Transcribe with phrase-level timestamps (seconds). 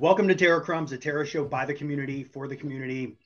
[0.00, 3.16] Welcome to Terra Crumbs, a Terra show by the community for the community.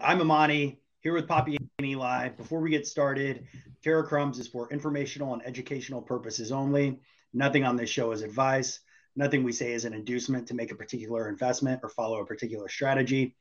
[0.00, 2.30] I'm Amani here with Poppy and Eli.
[2.30, 3.46] Before we get started,
[3.80, 6.98] Terra Crumbs is for informational and educational purposes only.
[7.32, 8.80] Nothing on this show is advice.
[9.14, 12.68] Nothing we say is an inducement to make a particular investment or follow a particular
[12.68, 13.36] strategy.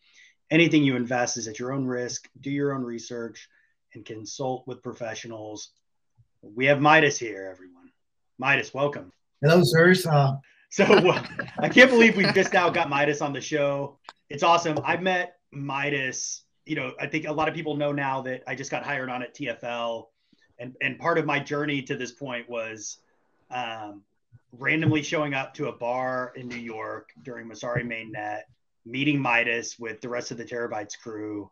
[0.51, 2.29] Anything you invest is at your own risk.
[2.39, 3.49] Do your own research
[3.95, 5.71] and consult with professionals.
[6.43, 7.89] We have Midas here, everyone.
[8.37, 9.11] Midas, welcome.
[9.41, 10.05] Hello, sirs.
[10.05, 10.33] Uh,
[10.71, 11.23] so uh,
[11.57, 13.97] I can't believe we just now got Midas on the show.
[14.29, 14.79] It's awesome.
[14.85, 16.43] I met Midas.
[16.65, 19.09] You know, I think a lot of people know now that I just got hired
[19.09, 20.05] on at TFL,
[20.59, 22.99] and and part of my journey to this point was
[23.49, 24.03] um,
[24.51, 28.41] randomly showing up to a bar in New York during Messari Mainnet,
[28.85, 31.49] meeting Midas with the rest of the Terabytes crew.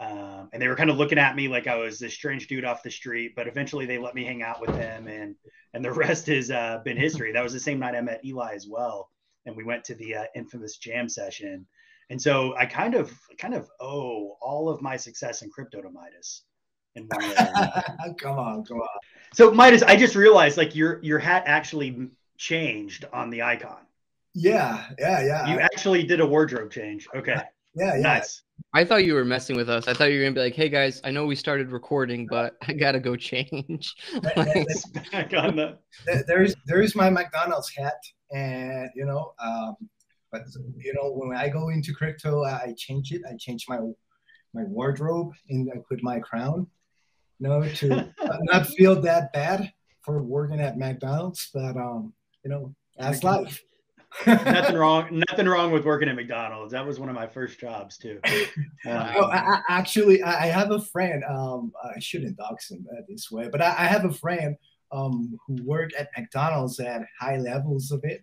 [0.00, 2.64] Um, and they were kind of looking at me like I was this strange dude
[2.64, 5.36] off the street, but eventually they let me hang out with them, and
[5.72, 7.32] and the rest has uh, been history.
[7.32, 9.10] That was the same night I met Eli as well,
[9.46, 11.66] and we went to the uh, infamous jam session.
[12.10, 15.90] And so I kind of kind of owe all of my success in crypto to
[15.90, 16.42] Midas.
[16.96, 17.34] In one
[18.18, 18.88] come on, come on.
[19.32, 23.86] So Midas, I just realized like your your hat actually changed on the icon.
[24.34, 25.46] Yeah, yeah, yeah.
[25.46, 27.06] You actually did a wardrobe change.
[27.14, 27.40] Okay.
[27.74, 28.00] Yeah, yeah.
[28.00, 28.42] Nice.
[28.72, 29.88] I thought you were messing with us.
[29.88, 32.56] I thought you were gonna be like, "Hey guys, I know we started recording, but
[32.68, 33.94] I gotta go change."
[34.36, 34.66] like,
[36.26, 38.00] there's there's my McDonald's hat,
[38.32, 39.76] and you know, um,
[40.30, 40.42] but
[40.76, 43.22] you know, when I go into crypto, I change it.
[43.28, 43.78] I change my
[44.52, 46.68] my wardrobe and I put my crown,
[47.40, 49.72] you know, to not feel that bad
[50.02, 51.50] for working at McDonald's.
[51.52, 52.12] But um,
[52.44, 53.60] you know, that's life
[54.26, 55.22] nothing wrong.
[55.30, 56.72] Nothing wrong with working at McDonald's.
[56.72, 58.20] That was one of my first jobs too.
[58.86, 61.24] Um, oh, I, actually, I have a friend.
[61.24, 64.56] Um, I shouldn't dox him this way, but I, I have a friend
[64.92, 68.22] um, who worked at McDonald's at high levels of it,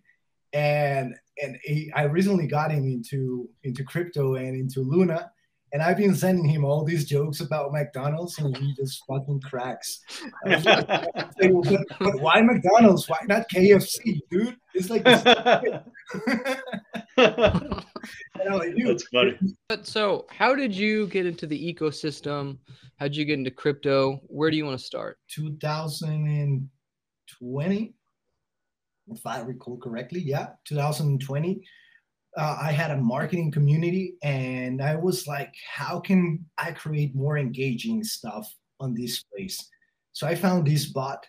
[0.52, 5.32] and and he, I recently got him into into crypto and into Luna,
[5.72, 10.00] and I've been sending him all these jokes about McDonald's, and he just fucking cracks.
[10.44, 11.08] Like, but,
[11.98, 13.08] but, why McDonald's?
[13.08, 14.56] Why not KFC, dude?
[14.74, 15.04] It's like.
[15.06, 15.22] like
[18.76, 19.38] That's funny.
[19.68, 22.58] But so, how did you get into the ecosystem?
[22.96, 24.20] How did you get into crypto?
[24.26, 25.18] Where do you want to start?
[25.30, 27.94] 2020,
[29.08, 30.20] if I recall correctly.
[30.20, 31.62] Yeah, 2020
[32.36, 37.36] uh, I had a marketing community and I was like, how can I create more
[37.36, 39.58] engaging stuff on this place?
[40.12, 41.26] So I found this bot,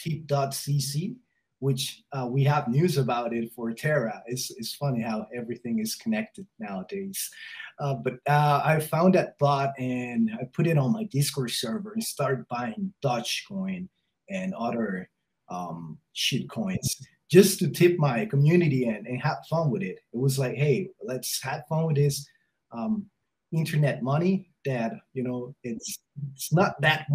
[0.00, 1.16] tip.cc,
[1.58, 4.22] which uh, we have news about it for Terra.
[4.26, 7.30] It's, it's funny how everything is connected nowadays.
[7.78, 11.92] Uh, but uh, I found that bot and I put it on my Discord server
[11.92, 13.88] and started buying Dogecoin
[14.30, 15.10] and other
[15.50, 16.96] um, shit coins
[17.30, 19.98] just to tip my community and, and have fun with it.
[20.12, 22.26] It was like, hey, let's have fun with this
[22.72, 23.06] um,
[23.52, 25.98] internet money that you know it's
[26.32, 27.06] it's not that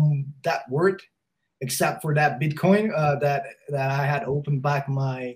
[0.43, 1.01] that worth
[1.59, 5.35] except for that Bitcoin uh, that that I had opened back my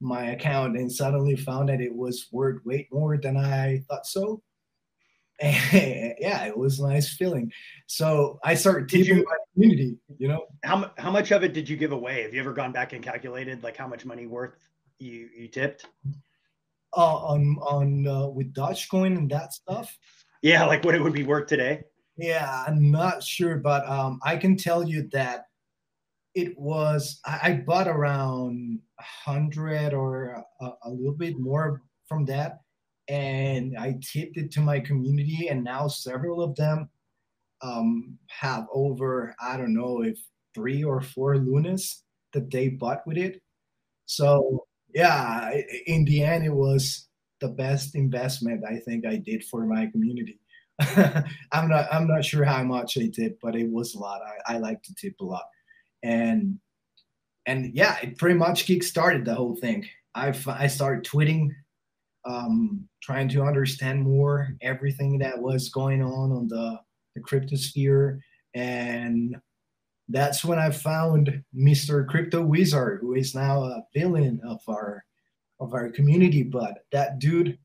[0.00, 4.42] my account and suddenly found that it was worth way more than I thought so.
[6.20, 7.52] Yeah, it was a nice feeling.
[7.86, 9.98] So I started teaching my community.
[10.18, 12.22] You know, how how much of it did you give away?
[12.22, 14.54] Have you ever gone back and calculated like how much money worth
[14.98, 15.86] you you tipped?
[16.96, 19.96] Uh, on on uh, with Dogecoin and that stuff.
[20.42, 21.82] Yeah, like what it would be worth today.
[22.16, 25.46] Yeah, I'm not sure, but um, I can tell you that
[26.34, 32.60] it was I, I bought around hundred or a, a little bit more from that
[33.08, 36.88] and I tipped it to my community, and now several of them
[37.62, 40.18] um, have over I don't know if
[40.54, 42.02] three or four lunas
[42.32, 43.42] that they bought with it.
[44.06, 45.50] So yeah,
[45.86, 47.08] in the end, it was
[47.40, 50.38] the best investment I think I did for my community.
[51.52, 54.22] I'm not I'm not sure how much I did, but it was a lot.
[54.22, 55.44] I, I like to tip a lot,
[56.02, 56.58] and
[57.46, 59.86] and yeah, it pretty much kick started the whole thing.
[60.14, 61.50] I I started tweeting
[62.26, 66.78] um, trying to understand more everything that was going on on the,
[67.14, 68.18] the cryptosphere.
[68.54, 69.36] And
[70.08, 72.06] that's when I found Mr.
[72.06, 75.04] Crypto Wizard, who is now a villain of our
[75.60, 76.42] of our community.
[76.42, 77.58] But that dude,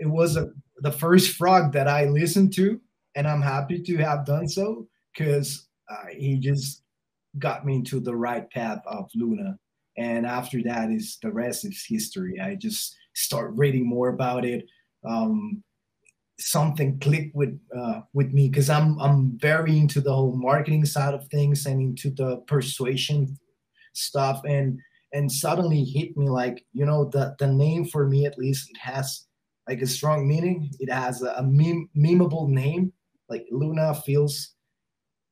[0.00, 2.80] it was a, the first frog that I listened to,
[3.14, 6.82] and I'm happy to have done so because uh, he just
[7.38, 9.58] got me into the right path of Luna.
[9.96, 12.40] And after that is the rest is history.
[12.40, 14.66] I just start reading more about it.
[15.04, 15.62] Um,
[16.38, 21.14] something clicked with uh, with me because I'm I'm very into the whole marketing side
[21.14, 23.38] of things and into the persuasion
[23.92, 24.78] stuff and
[25.12, 28.78] and suddenly hit me like you know the the name for me at least it
[28.78, 29.26] has
[29.70, 30.68] like a strong meaning.
[30.80, 32.92] It has a, a meme, memeable name.
[33.28, 34.54] Like Luna feels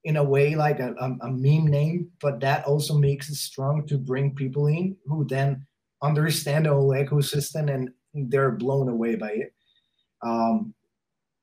[0.05, 3.85] in a way like a, a, a, meme name, but that also makes it strong
[3.89, 5.67] to bring people in who then
[6.03, 7.91] understand the whole ecosystem and
[8.31, 9.55] they're blown away by it.
[10.23, 10.75] Um,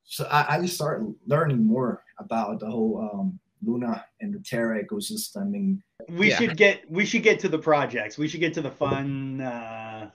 [0.03, 5.53] so I, I start learning more about the whole um, Luna and the Terra ecosystem.
[5.55, 6.37] And we yeah.
[6.37, 8.17] should get we should get to the projects.
[8.17, 10.11] We should get to the fun, uh,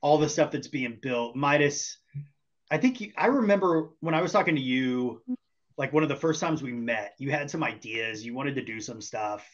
[0.00, 1.36] all the stuff that's being built.
[1.36, 1.98] Midas,
[2.70, 5.22] I think you, I remember when I was talking to you,
[5.76, 8.24] like one of the first times we met, you had some ideas.
[8.24, 9.46] You wanted to do some stuff,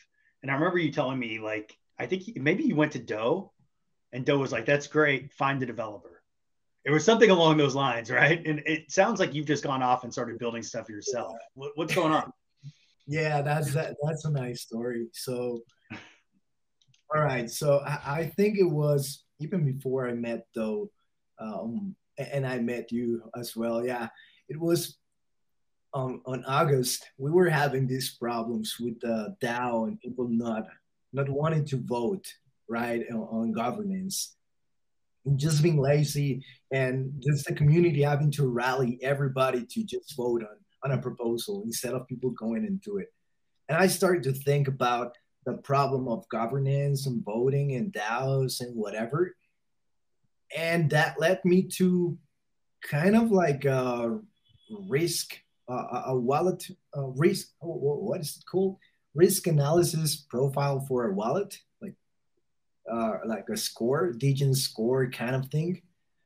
[0.42, 3.50] and I remember you telling me like I think maybe you went to Do,
[4.16, 5.32] and Do was like, "That's great.
[5.34, 6.22] Find the developer."
[6.86, 8.44] It was something along those lines, right?
[8.46, 11.34] And it sounds like you've just gone off and started building stuff yourself.
[11.54, 12.32] What, what's going on?
[13.06, 15.08] yeah, that's that, that's a nice story.
[15.12, 15.60] So,
[17.14, 20.90] all right, so I, I think it was even before I met Do,
[21.38, 23.84] um, and I met you as well.
[23.84, 24.08] Yeah,
[24.48, 24.96] it was
[25.92, 27.04] um, on August.
[27.18, 30.66] We were having these problems with the DAO and people not
[31.12, 32.26] not wanting to vote
[32.68, 34.36] right on, on governance
[35.34, 40.90] just being lazy and just the community having to rally everybody to just vote on,
[40.90, 43.12] on a proposal instead of people going into it.
[43.68, 48.76] And I started to think about the problem of governance and voting and DAOs and
[48.76, 49.34] whatever.
[50.56, 52.16] And that led me to
[52.88, 54.20] kind of like a
[54.88, 55.36] risk,
[55.68, 56.64] uh, a wallet
[56.94, 58.76] a risk, what is it called?
[59.14, 61.58] Risk analysis profile for a wallet
[62.90, 65.82] uh, like a score, Degen score kind of thing.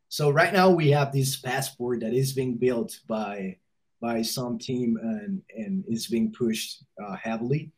[0.08, 3.56] So right now we have this passport that is being built by
[4.00, 7.70] by some team and and is being pushed uh, heavily.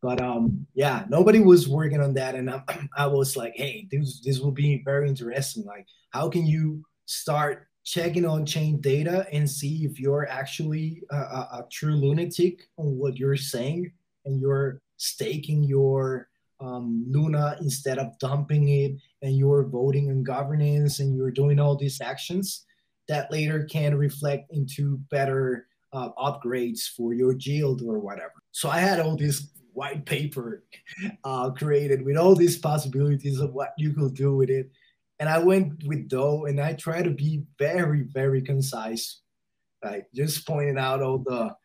[0.00, 2.62] But um, yeah, nobody was working on that, and I,
[2.96, 5.64] I was like, hey, this this will be very interesting.
[5.64, 11.16] Like, how can you start checking on chain data and see if you're actually a,
[11.16, 13.90] a, a true lunatic on what you're saying
[14.26, 16.27] and you're staking your
[16.60, 21.76] um, Luna instead of dumping it and you're voting on governance and you're doing all
[21.76, 22.64] these actions
[23.08, 28.34] that later can reflect into better uh, upgrades for your yield or whatever.
[28.52, 30.64] So I had all this white paper
[31.24, 34.70] uh, created with all these possibilities of what you could do with it.
[35.20, 39.20] And I went with Do and I try to be very, very concise,
[39.82, 41.56] like just pointing out all the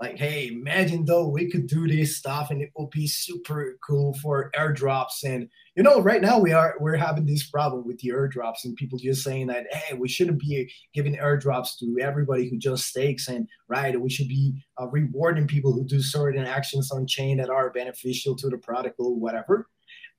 [0.00, 4.14] like, hey, imagine though we could do this stuff and it will be super cool
[4.22, 5.24] for airdrops.
[5.24, 8.76] And you know, right now we are we're having this problem with the airdrops and
[8.76, 13.28] people just saying that hey, we shouldn't be giving airdrops to everybody who just stakes
[13.28, 17.50] and right, we should be uh, rewarding people who do certain actions on chain that
[17.50, 19.66] are beneficial to the product or whatever.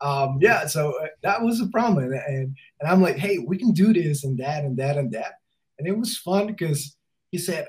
[0.02, 3.58] Um, yeah, so uh, that was a problem, and, and and I'm like, hey, we
[3.58, 5.34] can do this and that and that and that,
[5.80, 6.96] and it was fun because
[7.32, 7.68] he said,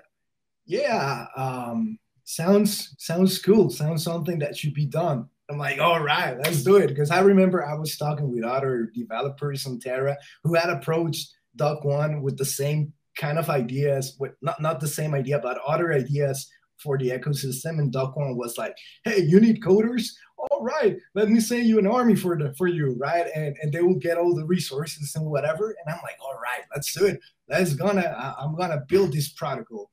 [0.68, 3.70] yeah, um, sounds sounds cool.
[3.70, 5.28] Sounds something that should be done.
[5.50, 6.88] I'm like, all right, let's do it.
[6.88, 11.78] Because I remember I was talking with other developers on Terra who had approached Do
[11.82, 15.92] Kwon with the same kind of ideas, with not, not the same idea, but other
[15.92, 17.78] ideas for the ecosystem.
[17.78, 20.10] And Do Kwon was like, hey, you need coders?
[20.36, 23.26] All right, let me send you an army for the for you, right?
[23.34, 25.70] And and they will get all the resources and whatever.
[25.70, 27.20] And I'm like, all right, let's do it.
[27.48, 29.90] Let's gonna I'm gonna build this protocol.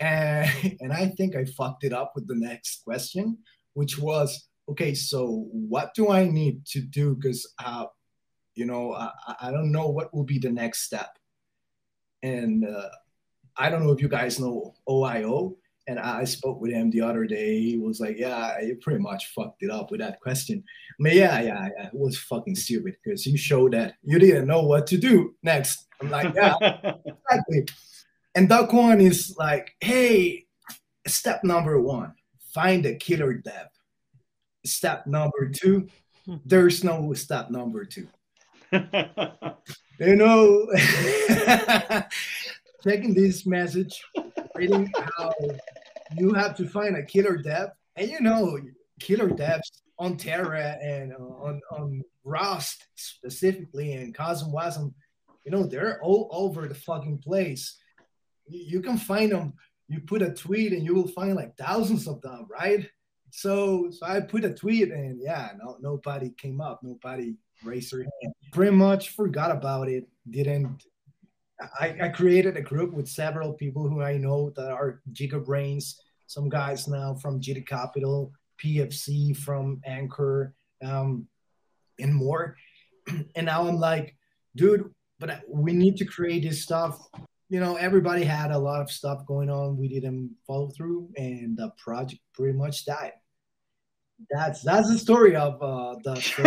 [0.00, 3.38] And, and I think I fucked it up with the next question,
[3.74, 7.14] which was, okay, so what do I need to do?
[7.14, 7.86] Because, uh,
[8.54, 9.10] you know, I,
[9.42, 11.16] I don't know what will be the next step.
[12.22, 12.88] And uh,
[13.56, 15.56] I don't know if you guys know OIO.
[15.86, 17.62] And I spoke with him the other day.
[17.62, 20.62] He was like, "Yeah, you pretty much fucked it up with that question."
[21.00, 24.48] I mean, yeah, yeah, yeah it was fucking stupid because you showed that you didn't
[24.48, 25.86] know what to do next.
[26.02, 26.56] I'm like, yeah,
[27.06, 27.66] exactly.
[28.38, 30.46] And Do Kwon is like, hey,
[31.08, 32.14] step number one,
[32.54, 33.66] find a killer dev.
[34.64, 35.88] Step number two,
[36.24, 36.36] hmm.
[36.46, 38.06] there's no step number two.
[38.72, 40.68] you know,
[42.84, 44.00] taking this message,
[44.54, 45.32] reading how
[46.16, 48.56] you have to find a killer dev, and you know,
[49.00, 54.94] killer devs on Terra and on, on Rust specifically and CosmWasm,
[55.44, 57.76] you know, they're all over the fucking place
[58.50, 59.54] you can find them.
[59.88, 62.88] You put a tweet and you will find like thousands of them, right?
[63.30, 66.80] So, so I put a tweet and yeah, no, nobody came up.
[66.82, 68.34] Nobody raised their hand.
[68.52, 70.08] Pretty much forgot about it.
[70.28, 70.84] Didn't.
[71.80, 76.00] I, I created a group with several people who I know that are Giga Brains.
[76.26, 81.26] Some guys now from GT Capital, PFC from Anchor, um,
[81.98, 82.56] and more.
[83.34, 84.14] and now I'm like,
[84.54, 87.00] dude, but we need to create this stuff.
[87.48, 89.76] You know, everybody had a lot of stuff going on.
[89.76, 93.12] We didn't follow through, and the project pretty much died.
[94.30, 96.14] That's that's the story of uh, the.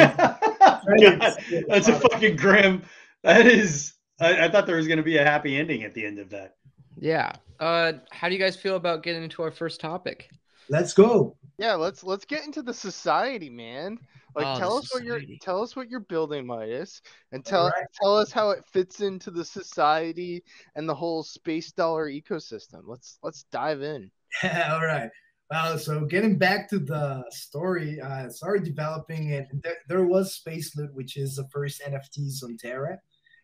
[0.99, 2.83] God, that's a fucking grim.
[3.23, 3.93] That is.
[4.19, 6.29] I, I thought there was going to be a happy ending at the end of
[6.29, 6.55] that.
[6.99, 7.33] Yeah.
[7.59, 10.29] Uh, how do you guys feel about getting into our first topic?
[10.69, 11.35] Let's go.
[11.57, 13.99] Yeah, let's let's get into the society, man.
[14.35, 17.85] Like Oh, tell us what you're tell us what you're building, Midas, and tell Alright.
[18.01, 20.43] tell us how it fits into the society
[20.75, 22.81] and the whole space dollar ecosystem.
[22.85, 24.11] Let's let's dive in.
[24.43, 25.09] Yeah, All right.
[25.49, 29.49] Well, so getting back to the story, uh, started developing it.
[29.61, 32.97] There, there was Space Loot, which is the first NFTs on Terra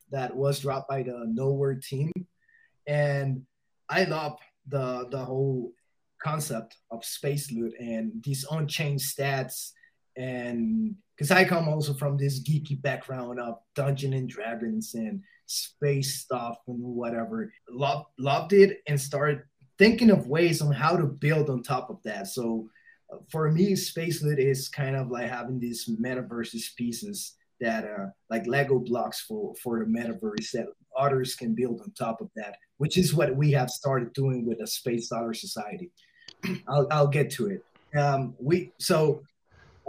[0.09, 2.13] that was dropped by the Nowhere team,
[2.87, 3.41] and
[3.89, 5.73] I love the the whole
[6.23, 9.71] concept of Space Loot and these on-chain stats,
[10.17, 16.19] and because I come also from this geeky background of Dungeon and Dragons and space
[16.19, 17.51] stuff and whatever.
[17.69, 19.41] Loved loved it and started
[19.79, 22.27] thinking of ways on how to build on top of that.
[22.27, 22.69] So
[23.11, 28.13] uh, for me, space loot is kind of like having these metaverses pieces that are
[28.29, 32.57] like Lego blocks for for the metaverse that others can build on top of that,
[32.77, 35.91] which is what we have started doing with the Space Dollar Society.
[36.67, 37.63] I'll, I'll get to it.
[37.97, 39.23] Um, we so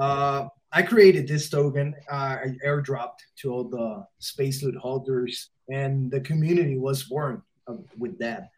[0.01, 1.95] uh, I created this token.
[2.11, 7.43] Uh, I airdropped to all the Space Loot holders, and the community was born
[7.99, 8.51] with that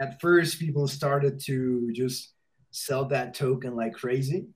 [0.00, 2.32] at first people started to just
[2.72, 4.46] sell that token like crazy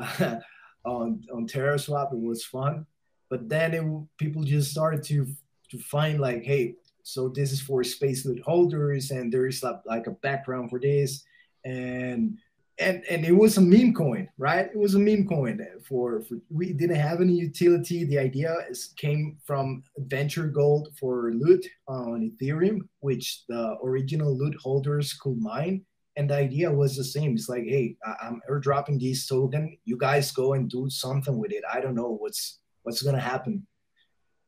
[0.00, 0.36] uh,
[0.84, 2.12] on on TerraSwap.
[2.12, 2.86] It was fun,
[3.28, 3.84] but then it,
[4.18, 5.26] people just started to
[5.70, 10.06] to find like, hey, so this is for space loot holders, and there's like, like
[10.06, 11.24] a background for this,
[11.64, 12.38] and
[12.78, 14.66] and and it was a meme coin, right?
[14.66, 18.04] It was a meme coin for, for we didn't have any utility.
[18.04, 24.56] The idea is, came from Adventure Gold for loot on Ethereum, which the original loot
[24.60, 25.84] holders could mine.
[26.16, 27.34] And the idea was the same.
[27.34, 29.76] It's like, hey, I'm airdropping these token.
[29.84, 31.64] You guys go and do something with it.
[31.72, 33.66] I don't know what's what's gonna happen.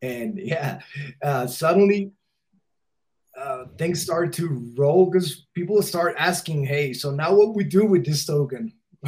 [0.03, 0.81] And yeah,
[1.23, 2.13] uh, suddenly
[3.37, 7.85] uh, things start to roll because people start asking, "Hey, so now what we do
[7.85, 8.73] with this token?"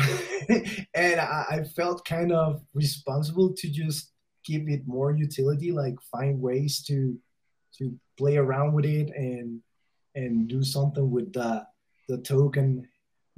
[0.94, 4.12] and I, I felt kind of responsible to just
[4.44, 7.18] give it more utility, like find ways to
[7.78, 9.61] to play around with it and
[10.14, 11.66] and do something with the
[12.08, 12.88] the token,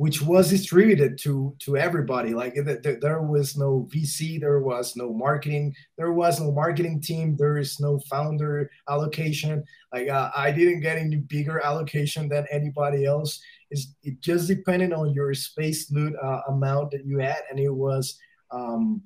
[0.01, 2.33] which was distributed to to everybody.
[2.33, 7.03] Like th- th- there was no VC, there was no marketing, there was no marketing
[7.03, 12.47] team, there is no founder allocation like uh, I didn't get any bigger allocation than
[12.51, 13.41] anybody else.
[13.71, 17.75] It's, it just depended on your space loot uh, amount that you had, and it
[17.75, 18.19] was
[18.51, 19.03] um,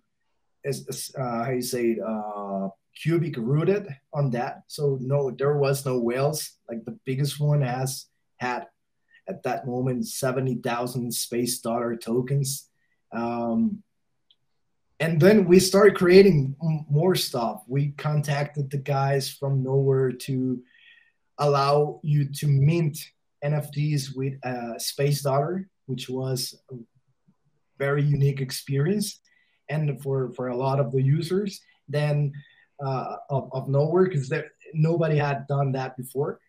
[0.64, 2.68] as, as uh, how you say it, uh,
[3.02, 4.62] cubic rooted on that.
[4.68, 6.58] So no, there was no whales.
[6.68, 8.66] Like the biggest one has had
[9.28, 12.68] at that moment seventy thousand space dollar tokens.
[13.12, 13.82] Um,
[15.00, 16.56] and then we started creating
[16.88, 17.62] more stuff.
[17.66, 20.62] We contacted the guys from nowhere to
[21.38, 22.98] allow you to mint
[23.44, 26.76] NFTs with a space dollar, which was a
[27.78, 29.20] very unique experience,
[29.68, 32.32] and for for a lot of the users, then
[32.84, 34.32] uh, of, of nowhere because
[34.72, 36.40] nobody had done that before.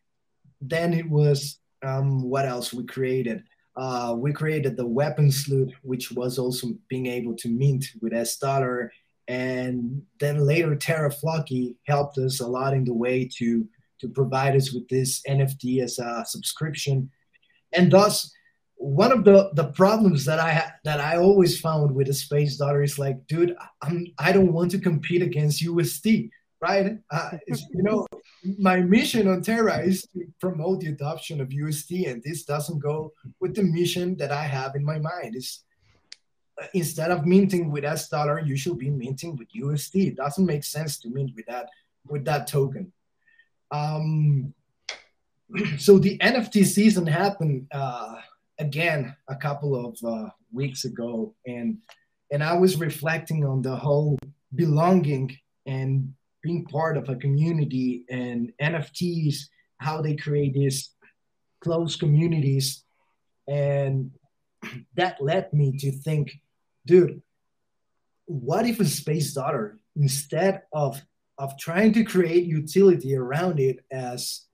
[0.62, 3.44] Then it was um, what else we created.
[3.77, 8.38] Uh, we created the weapons loot, which was also being able to mint with S
[8.38, 8.91] dollar,
[9.27, 13.67] and then later Terra Floki helped us a lot in the way to
[14.00, 17.10] to provide us with this NFT as a subscription,
[17.74, 18.32] and thus
[18.77, 22.58] one of the the problems that I ha- that I always found with the space
[22.58, 26.29] dollar is like, dude, I'm I don't want to compete against UST,
[26.62, 26.98] right?
[27.12, 28.06] Uh, you know,
[28.58, 33.14] my mission on Terra is to promote the adoption of UST, and this doesn't go
[33.40, 35.36] with the mission that I have in my mind.
[35.36, 35.64] Is
[36.62, 39.96] uh, instead of minting with S dollar, you should be minting with UST.
[39.96, 41.70] It doesn't make sense to mint with that
[42.08, 42.92] with that token.
[43.72, 44.54] Um,
[45.78, 48.16] so the NFT season happened uh,
[48.60, 51.78] again a couple of uh, weeks ago, and
[52.32, 54.18] and I was reflecting on the whole
[54.54, 56.14] belonging and
[56.46, 59.36] being part of a community and NFTs,
[59.80, 60.92] how they create these
[61.60, 62.84] close communities,
[63.48, 64.12] and
[64.96, 66.40] that led me to think,
[66.86, 67.22] dude,
[68.25, 71.02] what if a space dollar instead of
[71.38, 74.46] of trying to create utility around it as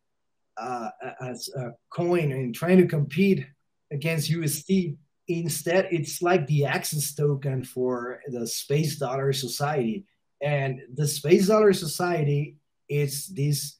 [0.57, 0.89] uh,
[1.21, 3.45] as a coin and trying to compete
[3.91, 4.95] against UST.
[5.27, 10.05] Instead, it's like the access token for the space dollar society.
[10.41, 12.57] And the Space Dollar Society
[12.89, 13.77] is this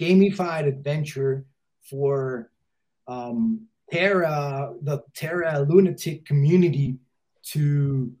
[0.00, 1.44] gamified adventure
[1.82, 2.50] for
[3.08, 6.98] um, Terra, the Terra lunatic community
[7.52, 8.12] to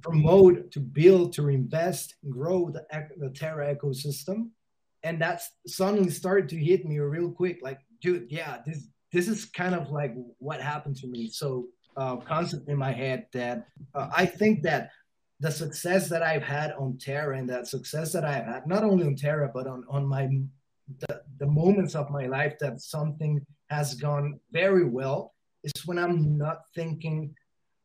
[0.00, 2.84] promote, to build, to invest, grow the,
[3.18, 4.50] the Terra ecosystem.
[5.04, 7.58] And that's suddenly started to hit me real quick.
[7.62, 11.28] Like, dude, yeah, this this is kind of like what happened to me.
[11.28, 14.90] So uh, concept in my head that uh, I think that
[15.42, 19.04] the success that I've had on Terra and that success that I've had not only
[19.06, 20.28] on Terra but on on my
[21.00, 25.34] the, the moments of my life that something has gone very well
[25.64, 27.34] is when I'm not thinking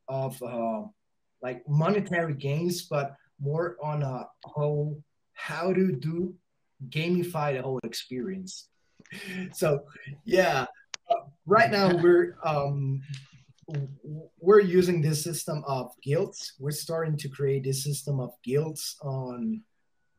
[0.08, 0.82] of uh,
[1.42, 6.34] like monetary gains, but more on a whole how to do
[6.90, 8.68] gamify the whole experience.
[9.54, 9.84] So
[10.24, 10.66] yeah,
[11.10, 13.00] uh, right now we're um,
[14.40, 16.54] we're using this system of guilds.
[16.58, 19.62] We're starting to create this system of guilds on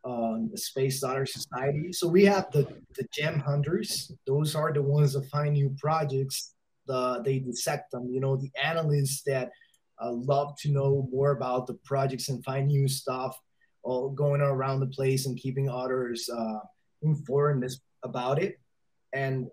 [0.06, 1.92] on the Space Dollar Society.
[1.92, 4.12] So we have the the gem hunters.
[4.26, 6.54] Those are the ones that find new projects.
[6.86, 8.10] The they dissect them.
[8.10, 9.50] You know, the analysts that
[10.02, 13.38] uh, love to know more about the projects and find new stuff,
[13.84, 16.60] all going around the place and keeping others uh,
[17.02, 17.66] informed
[18.04, 18.60] about it.
[19.14, 19.48] And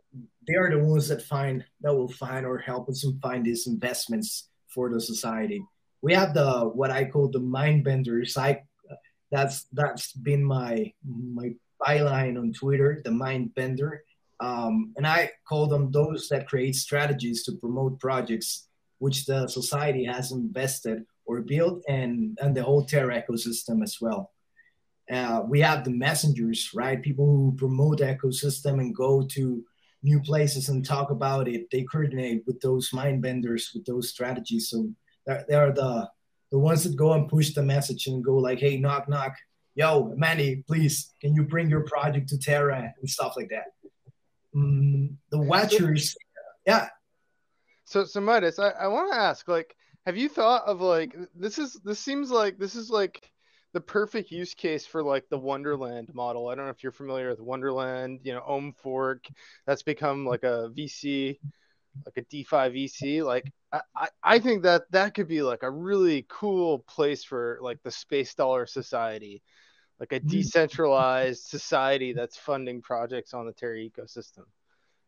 [0.47, 3.67] they are the ones that find that will find or help us and find these
[3.67, 5.63] investments for the society.
[6.03, 8.37] We have the what I call the mind benders.
[8.37, 8.63] I
[9.31, 14.03] that's that's been my my byline on Twitter, the mind bender.
[14.41, 20.05] Um, and I call them those that create strategies to promote projects which the society
[20.05, 24.33] has invested or built and, and the whole Terra ecosystem as well.
[25.11, 27.03] Uh, we have the messengers, right?
[27.03, 29.65] People who promote the ecosystem and go to
[30.03, 31.71] new places and talk about it.
[31.71, 34.69] They coordinate with those mind benders, with those strategies.
[34.71, 34.89] So
[35.27, 36.09] they are the
[36.53, 39.35] the ones that go and push the message and go like, "Hey, knock knock,
[39.75, 43.67] yo, Manny, please, can you bring your project to Terra and stuff like that."
[44.55, 46.17] Mm, the Watchers,
[46.67, 46.89] yeah.
[47.85, 49.77] So, so Midas, I, I want to ask, like,
[50.07, 53.29] have you thought of like this is this seems like this is like
[53.77, 56.49] the perfect use case for like the Wonderland model.
[56.49, 59.27] I don't know if you're familiar with Wonderland, you know, Ohm Fork,
[59.67, 61.39] that's become like a VC,
[62.07, 63.23] like a DeFi VC.
[63.23, 67.83] Like I, I think that that could be like a really cool place for like
[67.83, 69.43] the Space Dollar Society,
[70.01, 70.29] like a mm-hmm.
[70.29, 74.45] decentralized society that's funding projects on the Terra ecosystem.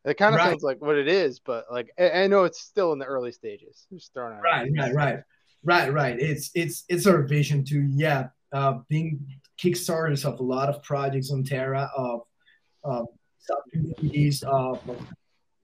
[0.05, 0.51] It kind of right.
[0.51, 3.33] sounds like what it is, but like I, I, know it's still in the early
[3.33, 3.87] stages.
[3.91, 4.43] Just throwing out.
[4.43, 5.21] Right, right, right,
[5.65, 6.21] right, right.
[6.21, 9.27] It's it's it's our vision to yeah, uh, being
[9.63, 12.23] kickstarters of a lot of projects on Terra of
[12.85, 13.07] of
[13.73, 14.81] communities of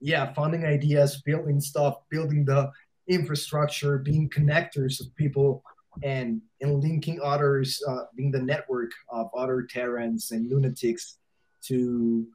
[0.01, 2.69] yeah, funding ideas, building stuff, building the
[3.07, 5.63] infrastructure, being connectors of people,
[6.03, 11.17] and and linking others, uh, being the network of other Terrans and lunatics
[11.63, 12.27] to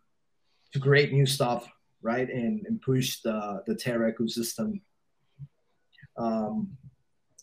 [0.73, 1.69] to create new stuff
[2.03, 2.29] right?
[2.29, 4.81] And, and push the, the Terra ecosystem
[6.17, 6.69] um,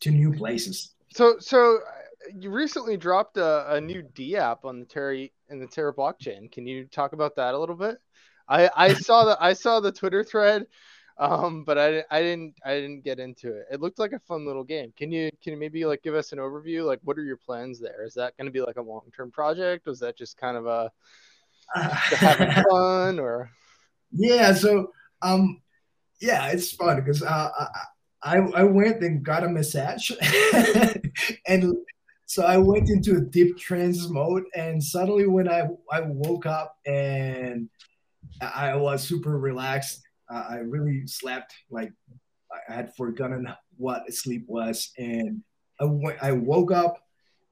[0.02, 0.93] to new places.
[1.13, 1.96] So, so uh,
[2.39, 6.51] you recently dropped a, a new D app on the Terra in the Terra blockchain.
[6.51, 7.97] Can you talk about that a little bit?
[8.47, 10.67] I, I saw the I saw the Twitter thread,
[11.17, 13.65] um, but I, I didn't I didn't get into it.
[13.71, 14.93] It looked like a fun little game.
[14.97, 16.85] Can you can you maybe like give us an overview?
[16.85, 18.03] Like, what are your plans there?
[18.05, 19.85] Is that going to be like a long term project?
[19.85, 20.91] Was that just kind of a
[21.75, 23.51] having fun or?
[24.11, 25.61] Yeah, so um,
[26.19, 27.49] yeah, it's fun because uh,
[28.23, 30.11] I I went and got a massage,
[31.47, 31.75] and
[32.27, 36.75] so I went into a deep trance mode, and suddenly when I I woke up
[36.85, 37.69] and
[38.41, 41.91] I was super relaxed, uh, I really slept like
[42.69, 45.41] I had forgotten what sleep was, and
[45.79, 47.01] I woke up,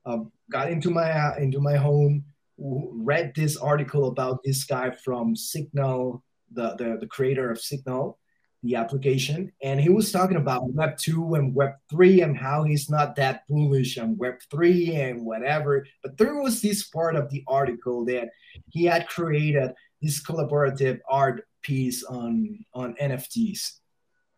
[0.05, 2.25] um, got into my uh, into my home,
[2.57, 8.19] read this article about this guy from Signal the, the, the creator of Signal,
[8.65, 12.89] the application, and he was talking about Web 2 and Web 3 and how he's
[12.89, 15.85] not that bullish on Web 3 and whatever.
[16.03, 18.29] But there was this part of the article that
[18.69, 23.79] he had created this collaborative art piece on on NFTs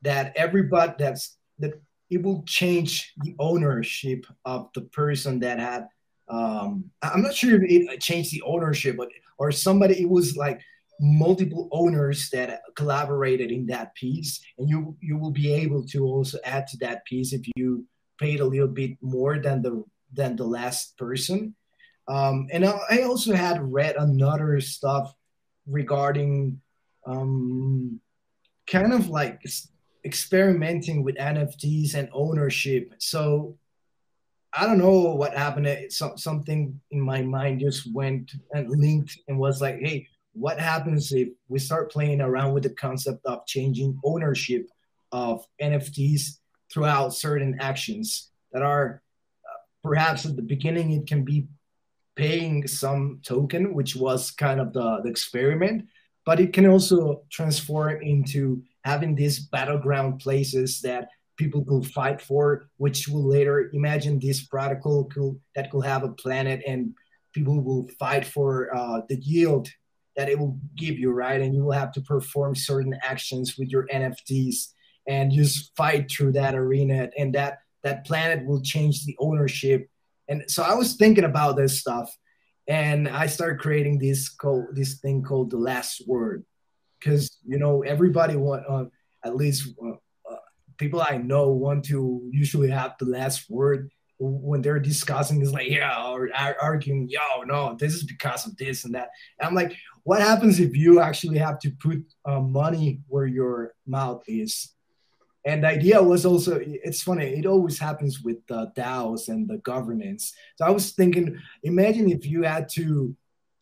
[0.01, 5.87] that everybody that's that it will change the ownership of the person that had
[6.29, 10.61] um i'm not sure if it changed the ownership but or somebody it was like
[10.99, 16.37] multiple owners that collaborated in that piece and you you will be able to also
[16.43, 17.85] add to that piece if you
[18.19, 19.83] paid a little bit more than the
[20.13, 21.53] than the last person
[22.07, 25.13] um, and I also had read another stuff
[25.65, 26.61] regarding
[27.05, 27.99] um,
[28.65, 29.41] kind of like
[30.05, 32.93] experimenting with NFTs and ownership.
[32.97, 33.57] So
[34.53, 35.91] I don't know what happened.
[35.91, 41.29] Something in my mind just went and linked and was like, hey, what happens if
[41.47, 44.67] we start playing around with the concept of changing ownership
[45.11, 46.37] of NFTs
[46.71, 49.01] throughout certain actions that are
[49.45, 51.47] uh, perhaps at the beginning it can be
[52.15, 55.85] paying some token, which was kind of the, the experiment,
[56.25, 62.69] but it can also transform into having these battleground places that people could fight for,
[62.77, 66.93] which will later imagine this protocol could, that could have a planet and
[67.33, 69.69] people will fight for uh, the yield
[70.17, 71.39] that it will give you, right?
[71.39, 74.73] And you will have to perform certain actions with your NFTs
[75.07, 77.09] and just fight through that arena.
[77.17, 79.87] And that that planet will change the ownership.
[80.27, 82.13] And so I was thinking about this stuff,
[82.67, 86.43] and I started creating this called this thing called the last word,
[86.99, 88.85] because you know everybody want uh,
[89.23, 89.91] at least uh,
[90.29, 90.37] uh,
[90.77, 95.69] people I know want to usually have the last word when they're discussing is like
[95.69, 96.29] yeah or
[96.61, 99.09] arguing yo no this is because of this and that.
[99.39, 99.75] And i'm like
[100.07, 104.69] what happens if you actually have to put uh, money where your mouth is?
[105.45, 109.57] And the idea was also it's funny it always happens with the daos and the
[109.57, 110.33] governance.
[110.55, 113.17] So i was thinking imagine if you had to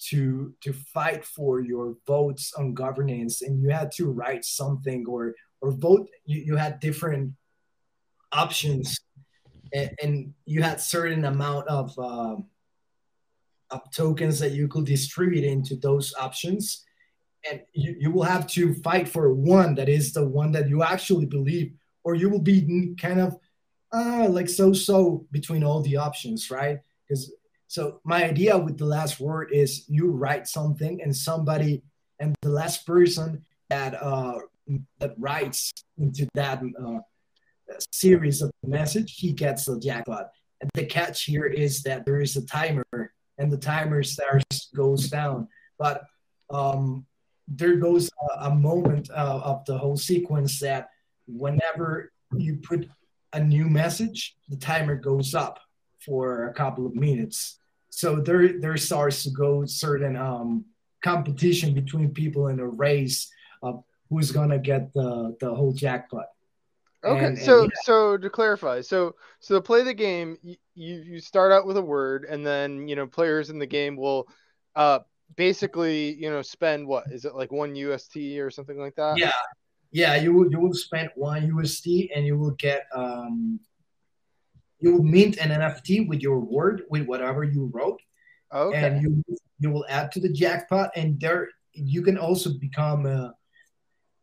[0.09, 5.33] to to fight for your votes on governance and you had to write something or
[5.61, 7.33] or vote you, you had different
[8.31, 8.99] options
[9.75, 12.45] and, and you had certain amount of um,
[13.71, 16.85] of tokens that you could distribute into those options.
[17.49, 20.81] And you, you will have to fight for one that is the one that you
[20.81, 23.37] actually believe or you will be kind of
[23.93, 26.79] uh, like so so between all the options right?
[27.07, 27.31] Because
[27.67, 31.83] so my idea with the last word is you write something and somebody
[32.19, 34.39] and the last person that uh
[34.99, 36.99] that writes into that uh,
[37.91, 40.29] series of message he gets the jackpot
[40.61, 42.85] and the catch here is that there is a timer
[43.37, 45.47] and the timer starts goes down
[45.77, 46.03] but
[46.49, 47.05] um
[47.47, 50.89] there goes a, a moment uh, of the whole sequence that
[51.27, 52.87] whenever you put
[53.33, 55.59] a new message, the timer goes up
[55.99, 57.59] for a couple of minutes.
[57.89, 60.65] So there, there starts to go certain um,
[61.03, 63.29] competition between people in a race
[63.61, 66.25] of who's gonna get the the whole jackpot.
[67.05, 67.81] Okay, and, so and, yeah.
[67.83, 71.81] so to clarify, so so to play the game, you you start out with a
[71.81, 74.27] word, and then you know players in the game will
[74.75, 74.99] uh
[75.35, 79.17] basically you know spend what is it like one UST or something like that?
[79.17, 79.31] Yeah,
[79.91, 83.59] yeah, you will you will spend one UST and you will get um
[84.79, 88.01] you will mint an NFT with your word with whatever you wrote.
[88.53, 88.83] Okay.
[88.83, 89.23] And you
[89.59, 93.33] you will add to the jackpot and there you can also become a,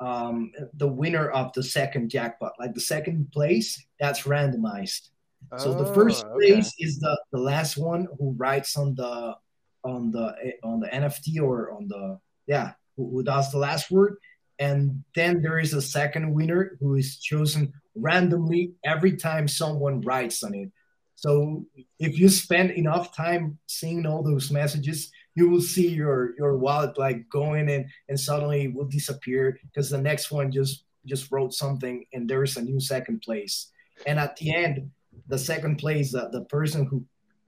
[0.02, 2.52] um, the winner of the second jackpot.
[2.58, 5.10] Like the second place, that's randomized.
[5.52, 6.84] Oh, so the first oh, place okay.
[6.84, 9.36] is the, the last one who writes on the
[9.84, 14.16] on the on the NFT or on the yeah who, who does the last word
[14.58, 20.44] and then there is a second winner who is chosen randomly every time someone writes
[20.44, 20.70] on it.
[21.16, 21.66] So
[21.98, 26.98] if you spend enough time seeing all those messages, you will see your your wallet
[26.98, 32.04] like going and and suddenly will disappear because the next one just just wrote something
[32.12, 33.72] and there is a new second place.
[34.06, 34.90] And at the end,
[35.28, 37.04] the second place, the, the person who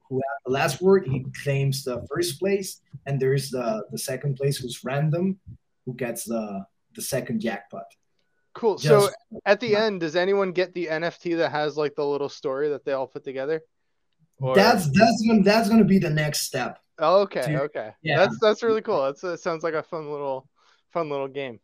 [0.09, 4.37] who had the last word, he claims the first place, and there's the the second
[4.37, 5.39] place who's random,
[5.87, 7.87] who gets the the second jackpot.
[8.55, 8.77] Cool.
[8.77, 12.29] Just, so at the end, does anyone get the NFT that has like the little
[12.29, 13.63] story that they all put together?
[14.39, 14.55] Or...
[14.55, 16.79] That's that's gonna that's gonna be the next step.
[16.99, 17.91] Oh, okay, to, okay.
[18.03, 18.19] Yeah.
[18.19, 19.03] That's that's really cool.
[19.03, 20.49] That's that sounds like a fun little
[20.93, 21.61] fun little game.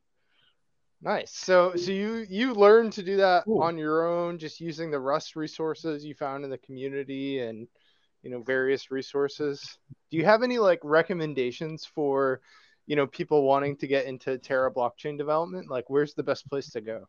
[1.02, 1.32] Nice.
[1.32, 3.62] So so you you learned to do that Ooh.
[3.62, 7.68] on your own, just using the Rust resources you found in the community and
[8.22, 9.78] you know various resources.
[10.10, 12.40] Do you have any like recommendations for
[12.90, 16.70] you know people wanting to get into terra blockchain development like where's the best place
[16.70, 17.06] to go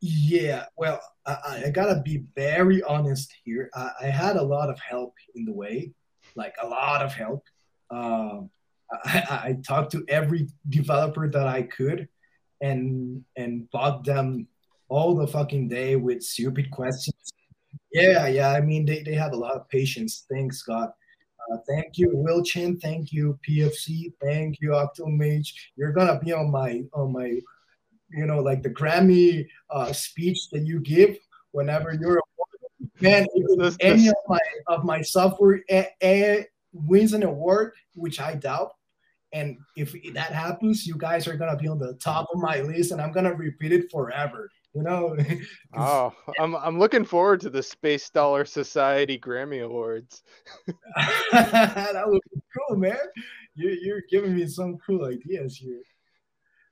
[0.00, 4.80] yeah well i, I gotta be very honest here I, I, had a lot of
[4.80, 5.92] help in the way
[6.36, 7.44] like a lot of help
[7.90, 8.50] um,
[9.04, 12.08] I, I talked to every developer that i could
[12.60, 14.48] and and bugged them
[14.88, 17.32] all the fucking day with stupid questions
[17.92, 20.90] yeah yeah i mean they, they have a lot of patience thanks god
[21.50, 22.80] uh, thank you, Wilchin.
[22.80, 24.12] Thank you, PFC.
[24.20, 25.52] Thank you, Octomage.
[25.76, 27.40] You're gonna be on my on my,
[28.10, 31.16] you know, like the Grammy uh, speech that you give
[31.52, 32.20] whenever you're
[33.00, 33.26] man.
[33.36, 38.72] If any of my of my software a, a wins an award, which I doubt,
[39.32, 42.92] and if that happens, you guys are gonna be on the top of my list,
[42.92, 45.16] and I'm gonna repeat it forever You know.
[45.78, 50.22] Oh, I'm I'm looking forward to the Space Dollar Society Grammy Awards.
[51.32, 52.96] that would be cool, man.
[53.54, 55.82] You're you're giving me some cool ideas here.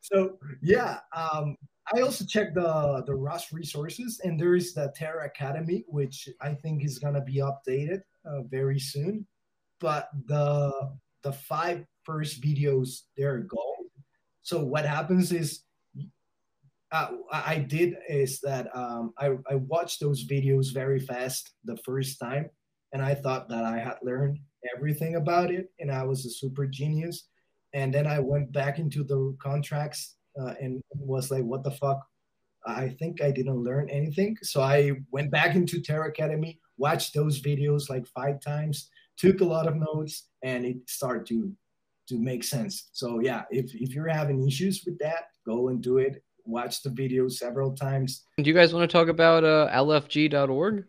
[0.00, 1.56] So yeah, um,
[1.92, 6.54] I also checked the the Rust resources, and there is the Terra Academy, which I
[6.54, 9.26] think is gonna be updated uh, very soon.
[9.80, 10.72] But the
[11.22, 13.86] the five first videos they're gold.
[14.42, 15.62] So what happens is,
[16.92, 22.18] uh, I did is that um, I I watched those videos very fast the first
[22.18, 22.48] time,
[22.92, 24.38] and I thought that I had learned
[24.74, 27.28] everything about it, and I was a super genius.
[27.74, 32.00] And then I went back into the contracts uh, and was like, what the fuck?
[32.66, 34.36] I think I didn't learn anything.
[34.42, 39.44] So I went back into Terra Academy, watched those videos like five times, took a
[39.44, 41.52] lot of notes, and it started to
[42.08, 42.90] to make sense.
[42.92, 46.22] So yeah, if if you're having issues with that, go and do it.
[46.46, 48.26] Watch the video several times.
[48.36, 50.84] Do you guys want to talk about uh, lfg.org?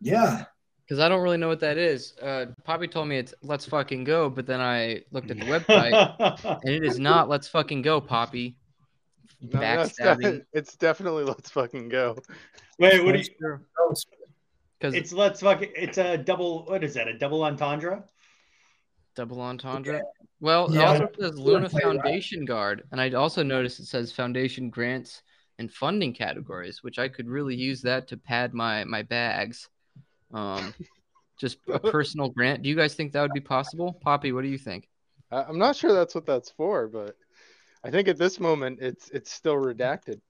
[0.00, 0.44] Yeah.
[0.88, 2.14] Because I don't really know what that is.
[2.22, 6.60] Uh, Poppy told me it's let's fucking go, but then I looked at the website
[6.64, 8.56] and it is not let's fucking go, Poppy.
[9.42, 10.20] No, Backstabbing.
[10.22, 12.16] de- it's definitely let's fucking go.
[12.78, 13.58] Wait, what do you?
[14.78, 15.60] Because It's let's fuck.
[15.62, 16.64] it- It's a double.
[16.64, 17.06] What is that?
[17.08, 18.04] A double entendre?
[19.14, 20.00] double entendre.
[20.40, 20.94] Well, Yeah.
[20.94, 21.96] it also says Luna Play, right?
[21.96, 25.22] Foundation Guard, and I also noticed it says Foundation grants
[25.58, 29.68] and funding categories, which I could really use that to pad my my bags.
[30.32, 30.74] Um,
[31.40, 32.62] just a personal grant.
[32.62, 33.92] Do you guys think that would be possible?
[34.02, 34.88] Poppy, what do you think?
[35.30, 37.16] I- I'm not sure that's what that's for, but
[37.84, 40.20] I think at this moment it's it's still redacted.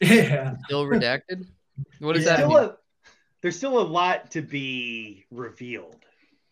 [0.00, 0.56] Yeah.
[0.66, 1.46] Still redacted?
[2.00, 2.36] What does Yeah.
[2.36, 2.70] that Still mean?
[2.70, 2.76] a,
[3.40, 5.96] there's still a lot to be revealed.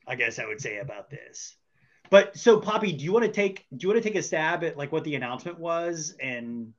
[0.06, 1.56] I guess I would say about this.
[2.10, 4.64] But so, Poppy, do you want to take do you want to take a stab
[4.64, 6.72] at like what the announcement was and?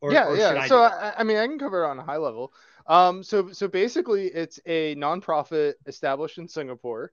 [0.00, 0.56] Or, yeah, or yeah.
[0.58, 0.82] I so?
[0.82, 2.52] I, I mean, I can cover it on a high level.
[2.90, 7.12] Um, so so basically, it's a nonprofit established in Singapore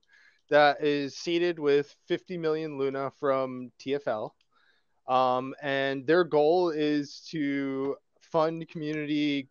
[0.50, 4.30] that is seeded with 50 million Luna from TFL,
[5.06, 9.48] um, and their goal is to fund community,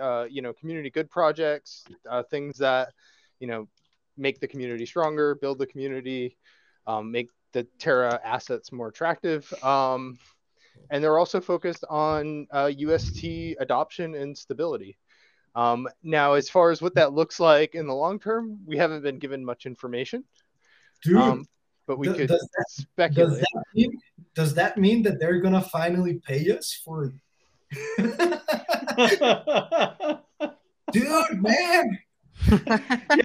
[0.00, 2.94] uh, you know, community good projects, uh, things that
[3.38, 3.68] you know
[4.16, 6.38] make the community stronger, build the community,
[6.86, 9.52] um, make the Terra assets more attractive.
[9.62, 10.18] Um,
[10.90, 14.96] and they're also focused on uh, UST adoption and stability.
[15.56, 19.02] Um, now, as far as what that looks like in the long term, we haven't
[19.02, 20.22] been given much information,
[21.02, 21.46] Dude, um,
[21.86, 23.40] but we does- could does that- does speculate.
[23.40, 23.92] that mean
[24.34, 27.12] does that mean that they're gonna finally pay us for
[30.92, 31.98] dude man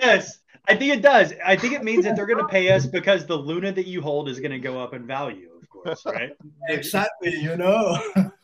[0.01, 1.33] yes, I think it does.
[1.45, 4.01] I think it means that they're going to pay us because the Luna that you
[4.01, 6.31] hold is going to go up in value, of course, right?
[6.69, 7.97] exactly you know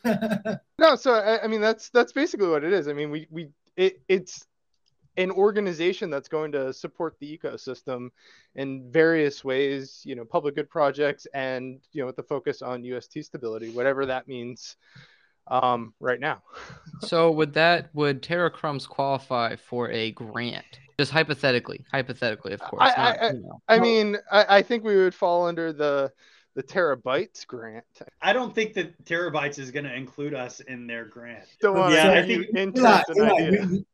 [0.78, 2.86] No, so I, I mean that's that's basically what it is.
[2.88, 3.48] I mean, we we
[3.78, 4.44] it, it's
[5.16, 8.10] an organization that's going to support the ecosystem
[8.56, 10.02] in various ways.
[10.04, 14.04] You know, public good projects and you know with the focus on UST stability, whatever
[14.06, 14.76] that means.
[15.50, 16.42] Um, right now.
[17.00, 20.80] So would that would Terra Crumbs qualify for a grant?
[20.98, 22.82] Just hypothetically, hypothetically, of course.
[22.82, 23.62] I- not, I- you know.
[23.68, 26.12] I mean, I, I think we would fall under the
[26.54, 27.84] the terabytes grant.
[28.20, 31.44] I don't think that Terabytes is going to include us in their grant.
[31.60, 33.50] Don't want Yeah, to I give you think- Eli, intent an Eli, idea.
[33.66, 33.84] you,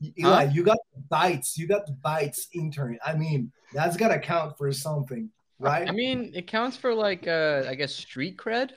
[0.00, 4.18] you- Eli, you got the bytes you got the bytes intern i mean that's gotta
[4.18, 8.72] count for something right I mean, it counts for like uh, I guess street cred.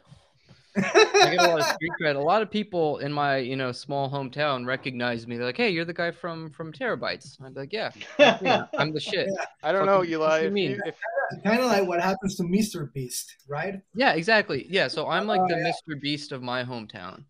[0.83, 2.15] I get a lot of street cred.
[2.15, 5.37] A lot of people in my you know small hometown recognize me.
[5.37, 8.49] They're like, "Hey, you're the guy from from Terabytes." I'd be like, "Yeah, that's me.
[8.77, 9.27] I'm the shit."
[9.63, 10.27] I don't know, fucking- Eli.
[10.29, 10.71] what you If mean?
[10.71, 10.95] you, if,
[11.43, 14.65] kind of like what happens to mr beast right Yeah, exactly.
[14.69, 15.71] Yeah, so I'm like the Oh, yeah.
[15.95, 16.01] Mr.
[16.01, 17.23] Beast of my hometown.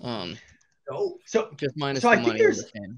[0.00, 0.36] Um,
[0.90, 2.96] oh so just minus So the I think money and the.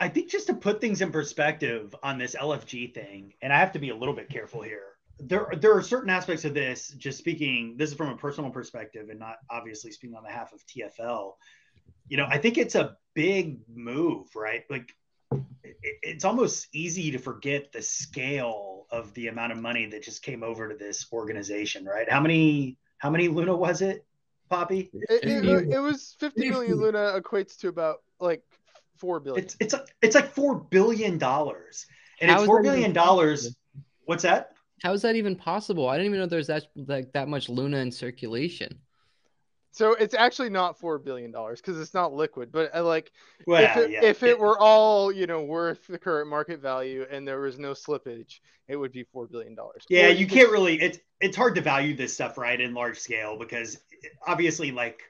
[0.00, 3.70] I think just to put things in perspective on this LFG thing, and I have
[3.72, 4.91] to be a little bit careful here.
[5.18, 6.88] There, there are certain aspects of this.
[6.98, 10.64] Just speaking, this is from a personal perspective, and not obviously speaking on behalf of
[10.66, 11.32] TFL.
[12.08, 14.64] You know, I think it's a big move, right?
[14.68, 14.92] Like,
[15.62, 20.22] it, it's almost easy to forget the scale of the amount of money that just
[20.22, 22.10] came over to this organization, right?
[22.10, 24.04] How many, how many Luna was it,
[24.50, 24.90] Poppy?
[24.92, 28.42] it, it, it was fifty million Luna equates to about like
[29.02, 29.44] four billion.
[29.44, 31.86] It's it's it's like four billion dollars,
[32.20, 33.56] and How it's is four that even billion dollars.
[34.04, 34.51] What's that?
[34.82, 35.88] How is that even possible?
[35.88, 38.78] I didn't even know there's that like that much Luna in circulation.
[39.74, 42.52] So it's actually not four billion dollars because it's not liquid.
[42.52, 43.10] But uh, like,
[43.46, 44.04] Well, if it, yeah.
[44.04, 47.70] if it were all you know worth the current market value and there was no
[47.72, 49.84] slippage, it would be four billion dollars.
[49.88, 50.80] yeah, Or you could- can't really.
[50.80, 53.78] It's it's hard to value this stuff right in large scale because
[54.26, 55.00] obviously, like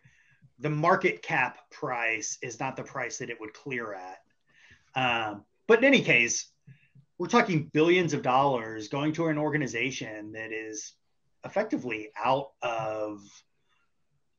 [0.59, 4.19] the market cap price is not the price that it would clear at.
[4.95, 6.52] Um, but in any case,
[7.23, 10.95] we're talking billions of dollars going to an organization that is
[11.45, 13.21] effectively out of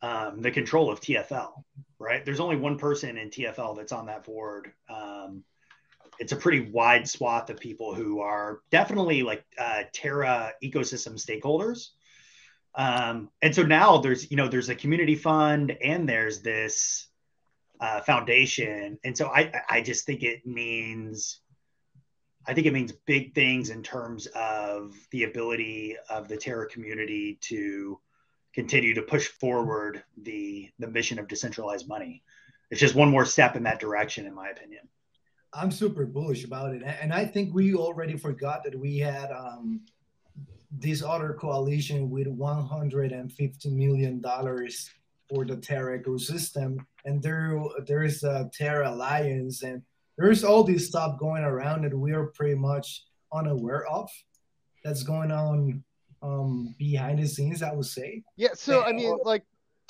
[0.02, 1.63] um, the control of TFL,
[1.98, 2.26] right?
[2.26, 4.74] There's only one person in TFL that's on that board.
[4.89, 5.46] Um,
[6.19, 11.91] it's a pretty wide swath of people who are definitely like uh, Terra ecosystem stakeholders.
[12.76, 17.08] Um, and so now there's, you know, there's a community fund and there's this
[17.80, 19.00] uh, foundation.
[19.06, 21.39] And so I, I just think it means,
[22.45, 27.38] I think it means big things in terms of the ability of the Terra community
[27.41, 27.99] to
[28.53, 32.23] continue to push forward the the mission of decentralized money.
[32.69, 34.88] It's just one more step in that direction, in my opinion.
[35.53, 39.82] I'm super bullish about it, and I think we already forgot that we had um,
[40.71, 44.89] this other coalition with 150 million dollars
[45.29, 49.82] for the Terra ecosystem, and there there is a Terra Alliance, and
[50.17, 54.10] there's all this stuff going around that we are pretty much unaware of.
[54.84, 55.84] That's going on
[56.21, 58.23] um, behind the scenes, I would say.
[58.36, 58.49] Yeah.
[58.54, 59.43] So I mean, like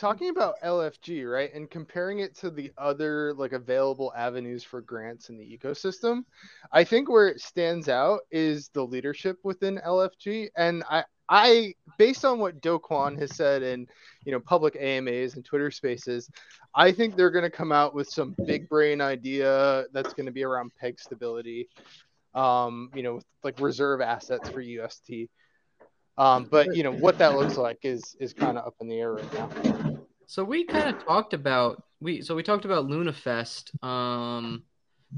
[0.04, 5.30] talking about LFG, right, and comparing it to the other like available avenues for grants
[5.30, 6.26] in the ecosystem,
[6.74, 11.06] I think where it stands out is the leadership within LFG, and I.
[11.30, 13.88] I, based on what Do Kwon has said in,
[14.26, 16.30] you know, public AMAs and Twitter Spaces,
[16.76, 20.34] I think they're going to come out with some big brain idea that's going to
[20.34, 21.70] be around peg stability,
[22.36, 25.30] um, you know, like reserve assets for UST.
[26.18, 29.00] Um, but you know what that looks like is is kind of up in the
[29.00, 29.93] air right now.
[30.28, 34.64] So we kind of talked about we so we talked about LunaFest um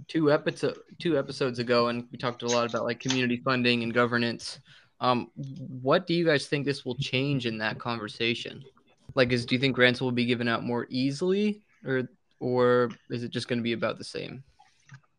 [0.08, 3.94] two episode two episodes ago, and we talked a lot about like community funding and
[3.94, 4.60] governance.
[5.00, 8.63] Um, what do you guys think this will change in that conversation?
[9.13, 13.24] Like, is do you think grants will be given out more easily, or or is
[13.24, 14.44] it just going to be about the same?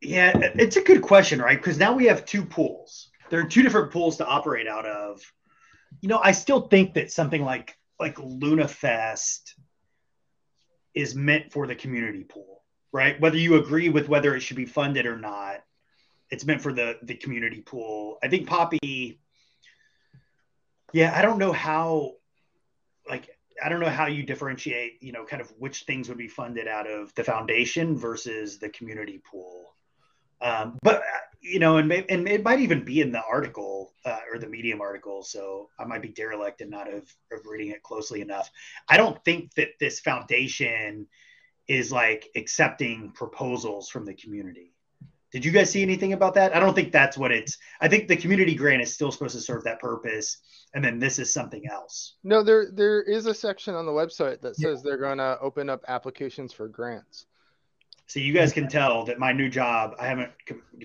[0.00, 1.58] Yeah, it's a good question, right?
[1.58, 3.08] Because now we have two pools.
[3.30, 5.20] There are two different pools to operate out of
[6.00, 9.54] you know, I still think that something like like LunaFest
[10.96, 13.20] is meant for the community pool, right?
[13.20, 15.62] Whether you agree with whether it should be funded or not,
[16.30, 18.18] it's meant for the the community pool.
[18.24, 19.20] I think Poppy,
[20.92, 22.14] yeah, I don't know how,
[23.08, 23.28] like,
[23.62, 26.66] I don't know how you differentiate, you know, kind of which things would be funded
[26.66, 29.74] out of the foundation versus the community pool.
[30.40, 31.02] Um, but
[31.46, 34.48] you know, and, may, and it might even be in the article uh, or the
[34.48, 35.22] Medium article.
[35.22, 38.50] So I might be derelict and not have of reading it closely enough.
[38.88, 41.06] I don't think that this foundation
[41.68, 44.72] is like accepting proposals from the community.
[45.32, 46.54] Did you guys see anything about that?
[46.54, 47.58] I don't think that's what it's.
[47.80, 50.38] I think the community grant is still supposed to serve that purpose,
[50.72, 52.14] and then this is something else.
[52.22, 54.82] No, there there is a section on the website that says yeah.
[54.84, 57.26] they're going to open up applications for grants.
[58.08, 60.30] So you guys can tell that my new job, I haven't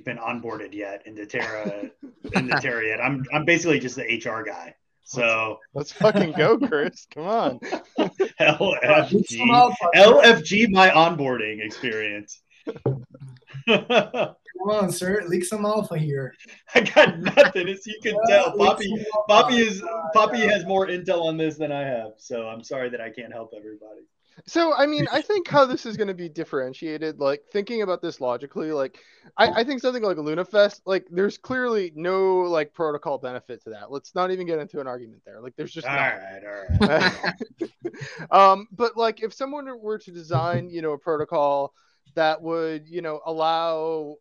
[0.03, 1.91] been onboarded yet into Terra,
[2.33, 2.99] into Terra yet.
[2.99, 4.75] I'm I'm basically just the HR guy.
[5.03, 7.05] So let's fucking go, Chris.
[7.13, 7.59] Come on.
[8.39, 12.41] LFG, LFG, my onboarding experience.
[13.67, 15.23] Come on, sir.
[15.27, 16.33] Leak some alpha here.
[16.73, 17.67] I got nothing.
[17.67, 21.71] As you can tell, Poppy, Poppy is oh Poppy has more intel on this than
[21.71, 22.13] I have.
[22.17, 24.01] So I'm sorry that I can't help everybody.
[24.47, 28.01] So I mean, I think how this is going to be differentiated, like thinking about
[28.01, 28.99] this logically, like
[29.37, 33.91] I, I think something like LunaFest, like there's clearly no like protocol benefit to that.
[33.91, 35.41] Let's not even get into an argument there.
[35.41, 36.13] Like there's just all not.
[36.13, 36.41] right,
[36.81, 36.87] all
[38.31, 38.31] right.
[38.31, 41.73] um, but like if someone were to design, you know, a protocol
[42.15, 44.15] that would, you know, allow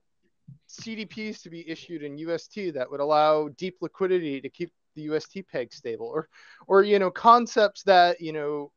[0.68, 5.38] CDPs to be issued in UST that would allow deep liquidity to keep the UST
[5.51, 6.29] peg stable, or,
[6.66, 8.73] or you know, concepts that you know.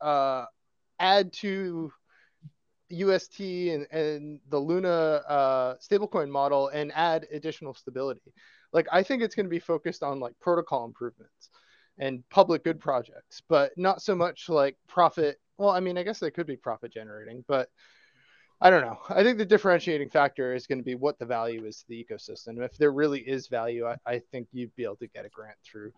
[0.00, 0.44] Uh,
[1.02, 1.92] add to
[2.88, 8.32] UST and, and the Luna uh, stablecoin model and add additional stability.
[8.72, 11.50] Like I think it's going to be focused on like protocol improvements
[11.98, 15.38] and public good projects, but not so much like profit.
[15.58, 17.68] Well, I mean, I guess they could be profit generating, but
[18.60, 18.98] I don't know.
[19.08, 22.06] I think the differentiating factor is going to be what the value is to the
[22.06, 22.64] ecosystem.
[22.64, 25.56] If there really is value, I, I think you'd be able to get a grant
[25.64, 25.92] through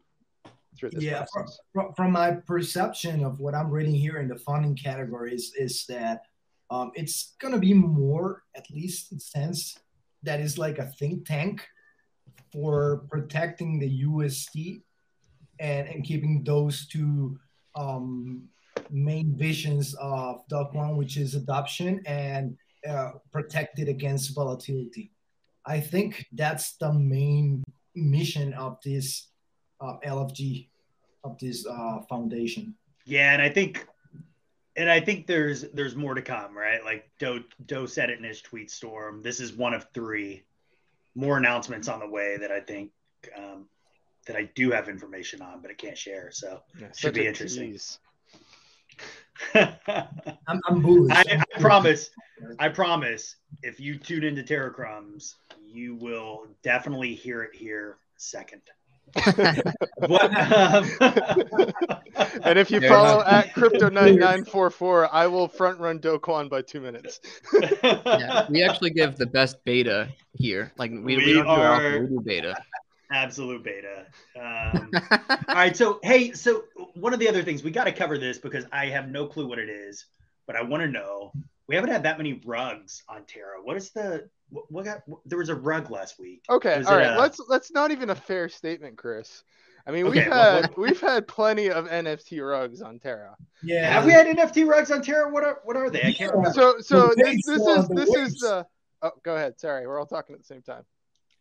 [0.78, 1.58] through this yeah, process?
[1.72, 6.22] From, from, my perception of what I'm reading here in the funding categories is that
[6.70, 9.78] um, it's going to be more, at least in sense,
[10.22, 11.66] that is like a think tank
[12.52, 14.82] for protecting the USD
[15.60, 17.38] and, and keeping those two
[17.76, 18.48] um,
[18.90, 22.56] main visions of Do one, which is adoption and
[22.88, 25.12] uh, protected against volatility.
[25.66, 27.64] I think that's the main
[27.94, 29.28] mission of this
[29.80, 30.68] uh, LFG
[31.22, 32.74] of this uh, foundation.
[33.04, 33.86] Yeah, and I think
[34.76, 36.84] and I think there's there's more to come, right?
[36.84, 39.22] Like Do Do said it in his tweet storm.
[39.22, 40.44] This is one of three
[41.14, 42.90] more announcements on the way that I think
[43.36, 43.66] um,
[44.26, 46.30] that I do have information on, but I can't share.
[46.32, 47.72] So Yeah, should be interesting.
[47.72, 47.98] tease.
[49.54, 49.76] I,
[50.48, 51.12] I'm, I'm bullish.
[51.14, 52.10] I promise.
[52.58, 53.36] I promise.
[53.62, 58.62] If you tune into Terra Crumbs, you will definitely hear it here second.
[60.06, 60.24] What?
[60.34, 60.90] Um,
[62.44, 63.32] and if you Fair follow enough.
[63.32, 67.20] at crypto9944, I will front run Do Kwon by two minutes.
[67.82, 70.72] Yeah, we actually give the best beta here.
[70.76, 72.54] Like we, we, We don't do alpha, are- we do beta.
[73.10, 74.06] absolute beta.
[74.40, 74.90] Um,
[75.48, 75.76] all right.
[75.76, 78.86] So, hey, so one of the other things we got to cover this because I
[78.86, 80.06] have no clue what it is,
[80.46, 81.32] but I want to know.
[81.68, 83.62] We haven't had that many rugs on Terra.
[83.62, 85.02] What is the what, what got?
[85.24, 86.42] There was a rug last week.
[86.50, 89.42] Okay, Was all a- Let's let's not even a fair statement, Chris.
[89.86, 93.34] I mean, Okay, we've well, had we've had plenty of NFT rugs on Terra.
[93.62, 93.90] yeah.
[93.92, 95.30] Have we had NFT rugs on Terra?
[95.30, 96.02] What are what are they?
[96.02, 96.52] I can't remember.
[96.54, 98.40] So so this, this is the this is waves.
[98.40, 98.66] the.
[99.02, 99.58] Oh, go ahead.
[99.60, 100.84] Sorry, we're all talking at the same time.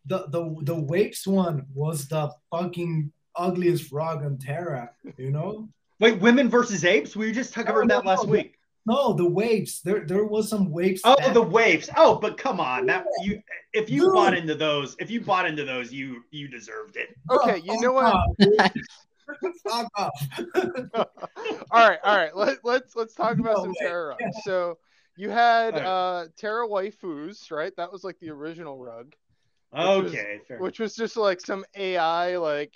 [0.05, 4.89] the the the Waves one was the fucking ugliest rug on Terra.
[5.17, 5.69] You know?
[5.99, 7.15] Wait, women versus apes?
[7.15, 8.31] We just talked No, about no, that last no.
[8.31, 8.55] week.
[8.85, 9.81] No, the Waves.
[9.81, 11.01] There there was some Waves.
[11.05, 11.89] Oh, that- the waves.
[11.95, 13.41] Oh, but come on, that you
[13.73, 14.13] if you Dude.
[14.13, 17.15] bought into those, if you bought into those, you you deserved it.
[17.29, 18.13] Okay, you know what?
[19.65, 20.11] Fuck off.
[21.71, 22.35] all right, all right.
[22.35, 23.75] Let, let's let's talk about No some way.
[23.79, 24.37] Terra rugs.
[24.43, 24.77] So
[25.15, 25.85] you had All right.
[25.87, 27.73] uh Terra waifus, right?
[27.77, 29.13] That was like the original rug,
[29.71, 30.59] was- Okay, fair.
[30.59, 32.73] which was just like some AI like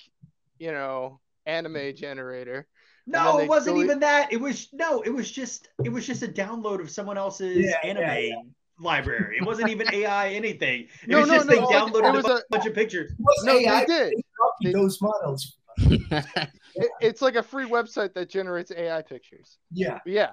[0.58, 2.66] you know anime generator.
[3.08, 4.32] No, it wasn't delete- even that.
[4.32, 7.78] It was no, it was just it was just a download of someone else's Yeah,
[7.84, 8.36] anime yeah, yeah.
[8.80, 9.38] library.
[9.40, 10.82] It wasn't even AI anything.
[11.04, 12.74] It No, was no, just no, they like, downloaded it was a a- bunch of
[12.76, 13.12] pictures.
[13.44, 14.14] No, AI they did.
[14.64, 15.58] They- those models.
[16.80, 19.58] It, it's like a free website that generates AI pictures.
[19.72, 19.98] Yeah.
[20.06, 20.30] But yeah.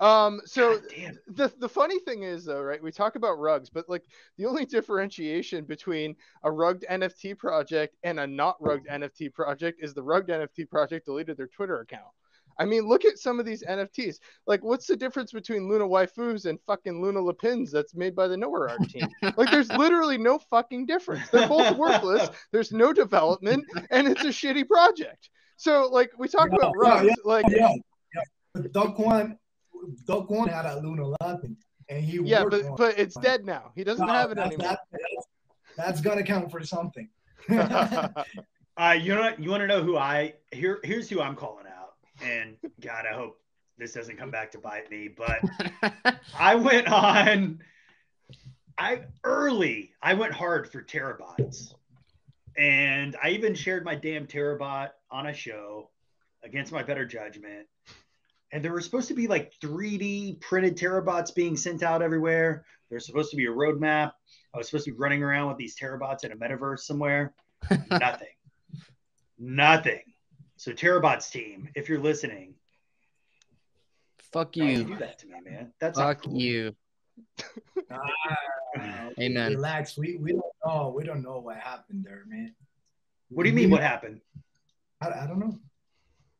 [0.00, 0.40] Um.
[0.44, 0.80] So
[1.28, 2.82] the the funny thing is though, right?
[2.82, 4.04] We talk about rugs, but like
[4.36, 9.94] the only differentiation between a rugged NFT project and a not rugged NFT project is
[9.94, 12.12] the rugged NFT project deleted their Twitter account.
[12.58, 14.18] I mean, look at some of these NFTs.
[14.46, 18.36] Like, what's the difference between Luna Waifus and fucking Luna Lapins that's made by the
[18.36, 19.08] Knowhere Art team?
[19.36, 21.28] Like, there's literally no fucking difference.
[21.28, 22.30] They're both worthless.
[22.52, 25.28] There's no development, and it's a shitty project.
[25.56, 27.14] So, like, we talk Yeah, about yeah, rugs.
[27.24, 27.74] Like, yeah.
[28.14, 28.22] yeah.
[28.54, 29.36] But Do Kwon,
[30.06, 31.56] Do Kwon had a Luna Lapin,
[31.88, 33.72] and he yeah, worked but on but it's dead now.
[33.74, 34.68] He doesn't No, have it that- anymore.
[34.68, 35.26] that- that's,
[35.76, 37.08] that's gonna count for something.
[38.78, 39.40] Uh, you know what?
[39.40, 40.80] You want to know who I here?
[40.84, 43.40] Here's who I'm calling out, and God, I hope
[43.78, 45.08] this doesn't come back to bite me.
[45.08, 45.40] But
[46.38, 47.60] I went on.
[48.76, 49.92] I early.
[50.02, 51.72] I went hard for terabots,
[52.58, 55.88] and I even shared my damn terabot on a show
[56.44, 57.66] against my better judgment.
[58.56, 62.64] And there were supposed to be like 3D printed terabots being sent out everywhere.
[62.88, 64.12] There's supposed to be a roadmap.
[64.54, 67.34] I was supposed to be running around with these terabots in a metaverse somewhere.
[67.90, 68.28] Nothing.
[69.38, 70.00] Nothing.
[70.56, 72.54] So Terabots team, if you're listening,
[74.32, 74.84] Fuck you you.
[74.84, 75.74] do that to me, man.
[75.78, 76.40] That's Fuck cool.
[76.40, 76.74] you.
[77.90, 79.52] Ah, Amen.
[79.52, 79.98] Relax.
[79.98, 80.94] We we don't know.
[80.96, 82.54] We don't know what happened there, man.
[83.28, 83.70] What do you mean?
[83.70, 84.22] What happened?
[85.02, 85.58] I, I don't know.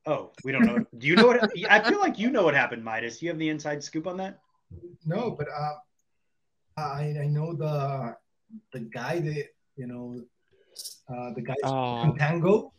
[0.07, 0.85] Oh, we don't know.
[0.99, 1.51] Do you know what?
[1.69, 3.21] I feel like you know what happened, Midas.
[3.21, 4.39] You have the inside scoop on that?
[5.05, 5.75] No, but uh,
[6.77, 8.17] I I know the
[8.73, 9.47] the guy that
[9.77, 10.23] you know
[11.09, 12.15] uh, the guys Oh.
[12.19, 12.73] Tango,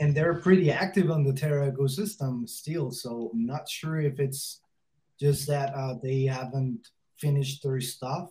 [0.00, 2.90] and they're pretty active on the Terra ecosystem still.
[2.90, 4.60] So I'm not sure if it's
[5.20, 8.30] just that uh, they haven't finished their stuff,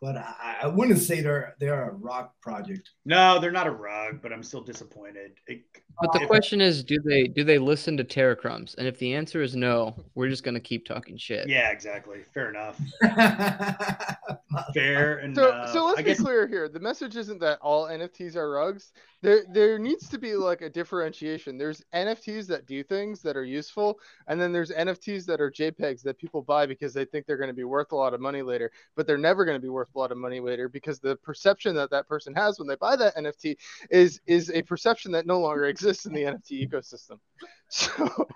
[0.00, 2.90] but I, I wouldn't say they're they're a rock project.
[3.04, 5.32] No, they're not a rug, but I'm still disappointed.
[5.46, 5.62] It,
[6.00, 8.74] But the if- question is, do they do they listen to Terra Crumbs?
[8.78, 11.48] And if the answer is no, we're just gonna keep talking shit.
[11.48, 12.22] Yeah, exactly.
[12.32, 12.80] Fair enough.
[14.74, 16.68] Fair and So, so let's I be guess clear here.
[16.68, 18.92] The message isn't that all NFTs are rugs.
[19.22, 21.58] There, there needs to be like a differentiation.
[21.58, 26.02] There's NFTs that do things that are useful, and then there's NFTs that are JPEGs
[26.02, 28.40] that people buy because they think they're going to be worth a lot of money
[28.40, 31.16] later, but they're never going to be worth a lot of money later because the
[31.16, 33.56] perception that that person has when they buy that NFT
[33.90, 37.18] is is a perception that no longer exists in the NFT ecosystem.
[37.72, 38.26] So,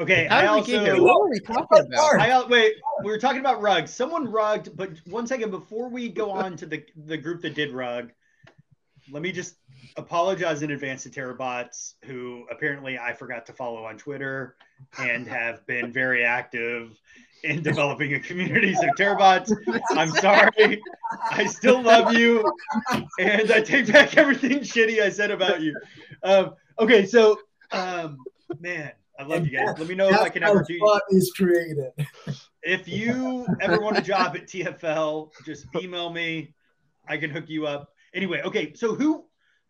[0.00, 0.26] okay.
[0.30, 1.02] How I did we also get here?
[1.02, 2.20] What were we talking about?
[2.20, 2.76] I wait.
[3.04, 3.92] We were talking about rugs.
[3.94, 7.70] Someone rugged, but one second before we go on to the the group that did
[7.72, 8.12] rug,
[9.12, 9.56] let me just
[9.96, 14.56] apologize in advance to Terabots, who apparently I forgot to follow on Twitter
[14.98, 16.98] and have been very active
[17.44, 18.74] in developing a community.
[18.74, 19.52] So Terabots,
[19.90, 20.82] I'm sorry.
[21.30, 22.44] I still love you,
[23.18, 25.78] and I take back everything shitty I said about you.
[26.22, 27.38] Um, okay, so
[27.72, 28.18] um,
[28.60, 29.78] man, I love And you guys.
[29.78, 30.78] Let me know if I can ever do.
[31.10, 31.92] is created.
[32.62, 36.54] If you ever want a job at TFL, just email me.
[37.08, 37.92] I can hook you up.
[38.14, 38.72] Anyway, okay.
[38.74, 39.24] So who?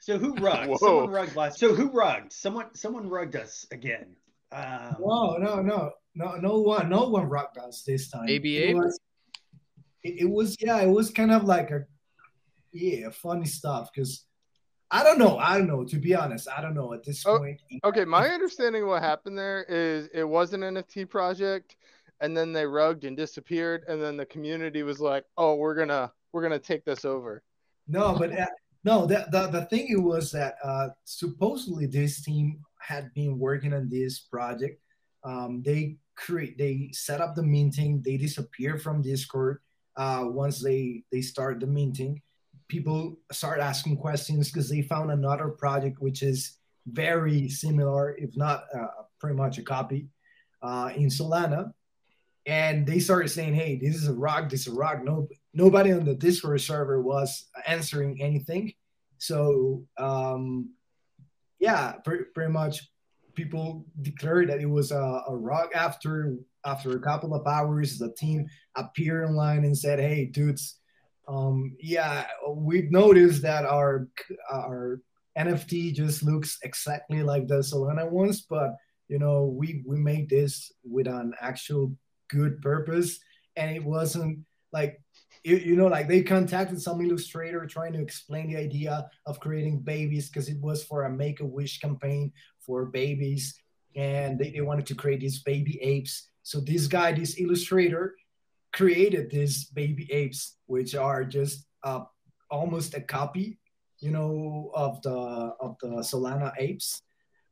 [0.07, 0.68] So who rugged?
[0.68, 0.76] Whoa.
[0.76, 1.59] Someone rugged last.
[1.59, 2.32] So who rugged?
[2.32, 2.72] Someone.
[2.74, 4.14] Someone rugged us again.
[4.52, 8.26] Um, No, no, no, no, no one, no one rocked us this time.
[8.26, 9.00] Baby it was,
[10.04, 11.84] it, it was, yeah, it was kind of like a,
[12.72, 13.90] yeah, funny stuff.
[13.92, 14.26] Because
[14.92, 15.84] I don't know, I don't know.
[15.84, 17.61] To be honest, I don't know at this Oh, point.
[17.82, 21.74] Okay, my understanding of what happened there is it was an NFT project,
[22.20, 26.12] and then they rugged and disappeared, and then the community was like, "Oh, we're gonna
[26.32, 27.42] we're gonna take this over."
[27.88, 28.46] No, but uh,
[28.87, 33.74] no, the, the the thing it was that uh, supposedly this team had been working
[33.74, 34.80] on this project.
[35.24, 38.01] Um, they create, they set up the minting.
[38.01, 39.59] They disappear from Discord
[39.97, 42.22] uh, once they they start the minting.
[42.68, 48.66] People start asking questions because they found another project which is very similar, if not
[48.72, 50.07] uh, pretty much a copy,
[50.62, 51.72] uh, in Solana.
[52.47, 54.49] And they started saying, "Hey, this is a rock.
[54.49, 55.26] This is a rock." No,
[55.57, 58.74] nobody on the Discord server was answering anything.
[59.18, 60.70] So um,
[61.59, 62.82] yeah, pretty, pretty much
[63.34, 68.12] people declared that it was a, a rock after after a couple of hours the
[68.12, 70.80] team appeared online and said hey dudes
[71.28, 74.09] um, yeah we've noticed that our
[74.50, 75.00] our
[75.38, 78.74] nft just looks exactly like the solana ones but
[79.09, 81.94] you know we we made this with an actual
[82.30, 83.20] good purpose
[83.57, 84.38] and it wasn't
[84.72, 85.00] like
[85.47, 89.78] you, you know like they contacted some illustrator trying to explain the idea of creating
[89.78, 93.55] babies because it was for a make-a-wish campaign for babies
[93.94, 96.28] and they, they wanted to create these baby apes.
[96.42, 98.16] So this guy this illustrator
[98.72, 102.05] created these baby apes which are just uh,
[102.51, 103.59] almost a copy
[104.01, 105.18] you know of the
[105.64, 107.03] of the solana apes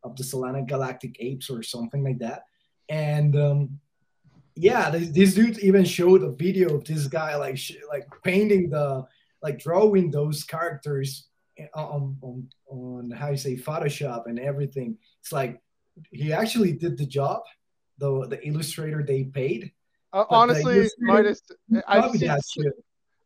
[0.05, 2.45] of the solana galactic apes or something like that.
[2.88, 3.80] And um,
[4.57, 8.70] yeah this, this dude even showed a video of this guy like sh- like painting
[8.70, 9.05] the
[9.42, 11.28] like drawing those characters
[11.74, 15.61] on, on on how you say photoshop and everything it's like
[16.12, 17.42] he actually did the job
[17.98, 19.72] the the illustrator they paid
[20.12, 21.42] Uh, honestly, illustrator- Midas,
[21.88, 22.72] I've seen that so, shit.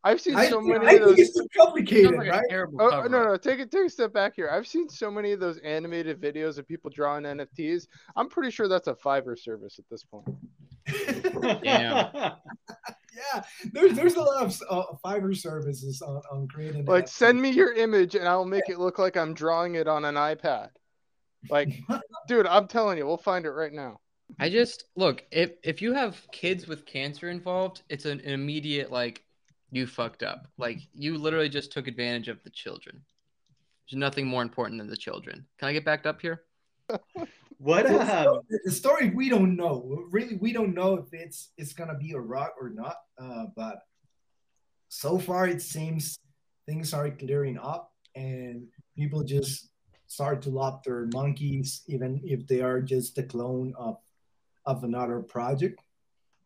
[0.03, 1.19] I've seen I, so think- many I of think those.
[1.19, 4.49] it's too complicated like right Oh no no take it take a step back here.
[4.49, 7.87] I've seen so many of those animated videos of people drawing NFTs.
[8.15, 10.25] I'm pretty sure that's a Fiverr service at this point.
[11.63, 12.09] Damn.
[12.13, 17.09] yeah there's there's a lot of uh, fiverr services on, on creating Like NFTs.
[17.09, 20.15] send me your image and I'll make it look like I'm drawing it on an
[20.15, 20.69] iPad.
[21.49, 21.69] Like,
[22.27, 23.99] dude, I'm telling you, we'll find it right now.
[24.39, 28.91] I just look if if you have kids with cancer involved, it's an, an immediate
[28.91, 29.23] like
[29.71, 30.47] you fucked up.
[30.57, 33.01] Like you literally just took advantage of the children.
[33.89, 35.45] There's nothing more important than the children.
[35.57, 36.43] Can I get backed up here?
[37.59, 37.85] what?
[37.87, 41.73] the, Um, story, the story we don't know really we don't know if it's it's
[41.73, 43.83] gonna be a rock or not uh, but
[44.87, 46.17] so far it seems
[46.65, 49.69] things are clearing up and people just
[50.07, 53.97] start to love their monkeys even if they are just a clone of
[54.65, 55.81] of another project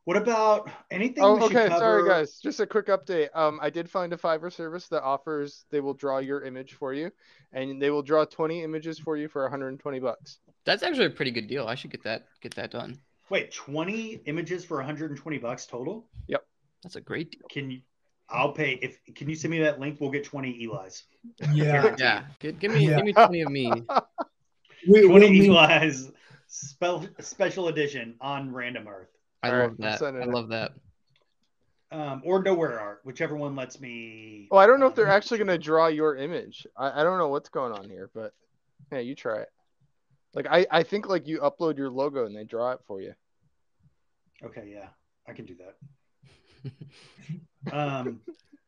[0.06, 1.24] what about anything?
[1.24, 1.70] Oh, we should okay.
[1.70, 2.38] Sorry, guys.
[2.40, 3.30] Just a quick update.
[3.34, 6.94] Um, I did find a Fiverr service that offers they will draw your image for
[6.94, 7.10] you,
[7.54, 10.40] and they will draw 20 images for you for 120 bucks.
[10.66, 11.68] That's actually a pretty good deal.
[11.68, 12.98] I should get that get that done.
[13.30, 16.08] Wait, 20 images for 120 bucks total?
[16.28, 16.46] Yep.
[16.84, 17.42] That's a great deal.
[17.50, 17.82] Can you?
[18.30, 18.74] I'll pay.
[18.82, 20.00] If can you send me that link?
[20.00, 21.04] We'll get 20 Eli's.
[21.54, 22.98] yeah Yeah, give, give me Yeah.
[22.98, 23.72] give me twenty of me.
[24.88, 26.12] we, 20 we'll meet- Eli's
[26.48, 29.10] spell, special edition on Random Earth.
[29.42, 30.02] I All right, love I'm that.
[30.22, 30.72] I love that.
[31.92, 34.48] Um, or Knowhere art, whichever one lets me.
[34.50, 36.66] Well, I don't know if they're um, actually gonna draw your image.
[36.78, 38.34] I, I don't know what's going on here, but
[38.92, 39.50] yeah, you try it.
[40.34, 43.14] Like I, I think like you upload your logo and they draw it for you.
[44.44, 44.88] Okay, yeah,
[45.28, 46.74] I can do that.
[47.74, 48.20] um,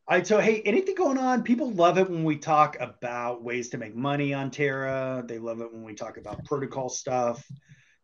[0.07, 1.41] all right, so hey, anything going on?
[1.41, 5.23] People love it when we talk about ways to make money on Terra.
[5.27, 7.43] They love it when we talk about protocol stuff.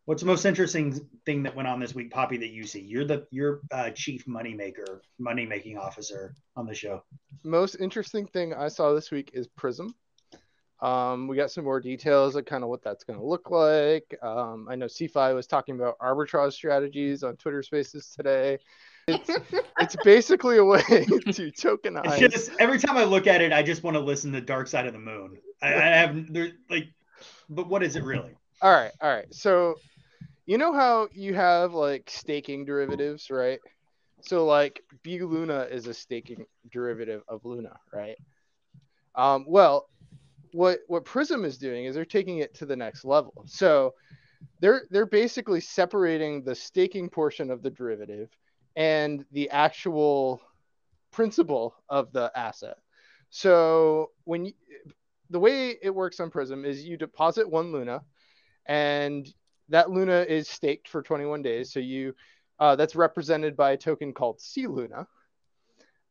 [0.06, 2.38] What's the most interesting thing that went on this week, Poppy?
[2.38, 2.82] That you see?
[2.82, 7.04] You're the you're uh, chief money maker, money making officer on the show.
[7.44, 9.94] Most interesting thing I saw this week is Prism.
[10.82, 14.18] Um, we got some more details of kind of what that's going to look like.
[14.24, 18.58] Um, I know CFI was talking about arbitrage strategies on Twitter Spaces today.
[19.08, 19.30] It's,
[19.80, 22.18] it's basically a way to It's tokenize.
[22.32, 24.88] just every time I look at it, I just want to listen to Dark Side
[24.88, 25.38] of the Moon.
[25.62, 26.88] I, I have there like,
[27.50, 28.34] but what is it really?
[28.62, 29.32] All right, all right.
[29.34, 29.76] So,
[30.48, 33.60] you know how you have like staking derivatives, right?
[34.22, 38.18] So like B Luna is a staking derivative of Luna, right?
[39.16, 39.88] Um, well,
[40.54, 43.44] what what Prism is doing is they're taking it to the next level.
[43.46, 43.94] So
[44.60, 48.30] they're they're basically separating the staking portion of the derivative
[48.76, 50.42] and the actual
[51.12, 52.78] principal of the asset.
[53.30, 54.54] So when you,
[55.30, 58.02] the way it works on Prism is you deposit one Luna,
[58.66, 59.32] and
[59.70, 61.72] that Luna is staked for 21 days.
[61.72, 62.14] So you
[62.60, 65.08] uh, that's represented by a token called C Luna.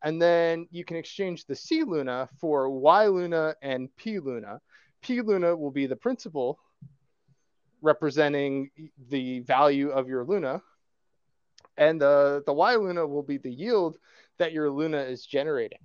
[0.03, 4.61] And then you can exchange the C Luna for Y Luna and P Luna.
[5.03, 6.59] P Luna will be the principal
[7.82, 8.70] representing
[9.09, 10.62] the value of your Luna.
[11.76, 13.98] And the, the Y Luna will be the yield
[14.38, 15.78] that your Luna is generating.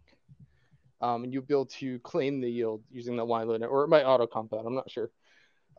[1.01, 3.89] Um, and you'll be able to claim the yield using the Y Luna, or it
[3.89, 4.65] might auto compound.
[4.65, 5.09] I'm not sure.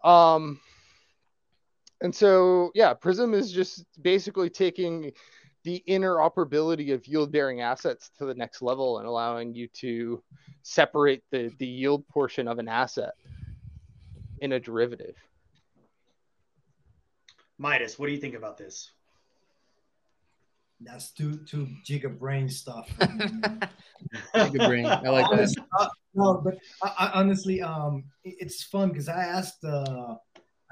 [0.04, 0.60] Um,
[2.02, 5.12] and so, yeah, Prism is just basically taking
[5.66, 10.22] the interoperability of yield bearing assets to the next level and allowing you to
[10.62, 13.14] separate the, the yield portion of an asset
[14.40, 15.16] in a derivative.
[17.58, 18.92] Midas, what do you think about this?
[20.80, 22.88] That's too too giga brain stuff.
[24.36, 25.52] giga brain, I like that.
[25.80, 30.14] Uh, no, but I, I, honestly, um, it, it's fun because I asked uh,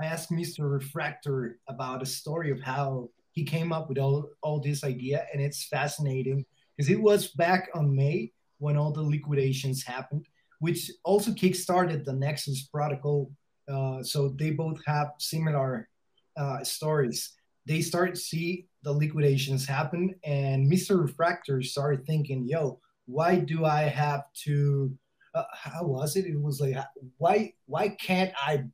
[0.01, 0.71] I asked Mr.
[0.71, 5.43] Refractor about a story of how he came up with all, all this idea, and
[5.43, 10.27] it's fascinating because it was back on May when all the liquidations happened,
[10.61, 13.33] which also kickstarted the Nexus protocol.
[13.69, 15.89] Uh, so they both have similar
[16.37, 17.33] uh, stories.
[17.67, 21.01] They start to see the liquidations happen, and Mr.
[21.01, 24.97] Refractor started thinking, "Yo, why do I have to?"
[25.35, 26.27] Uh, how was it?
[26.27, 26.77] It was like,
[27.19, 28.65] why why can't I,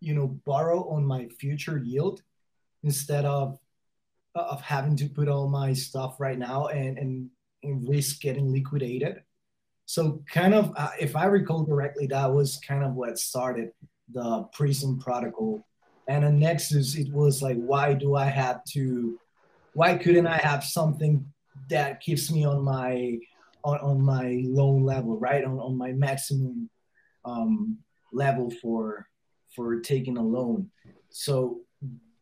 [0.00, 2.22] you know, borrow on my future yield
[2.82, 3.58] instead of
[4.36, 7.30] of having to put all my stuff right now and and,
[7.62, 9.22] and risk getting liquidated?
[9.86, 13.70] So kind of, uh, if I recall correctly, that was kind of what started
[14.12, 15.64] the Prism protocol
[16.08, 19.18] and a Nexus, it was like, why do I have to?
[19.74, 21.26] Why couldn't I have something
[21.68, 23.18] that keeps me on my
[23.64, 25.44] on, on my loan level, right?
[25.44, 26.70] On, on my maximum
[27.24, 27.78] um,
[28.12, 29.08] level for
[29.54, 30.70] for taking a loan.
[31.10, 31.60] So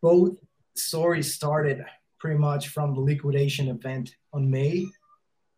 [0.01, 0.37] both
[0.75, 1.85] stories started
[2.25, 4.87] pretty much from the liquidation event on May.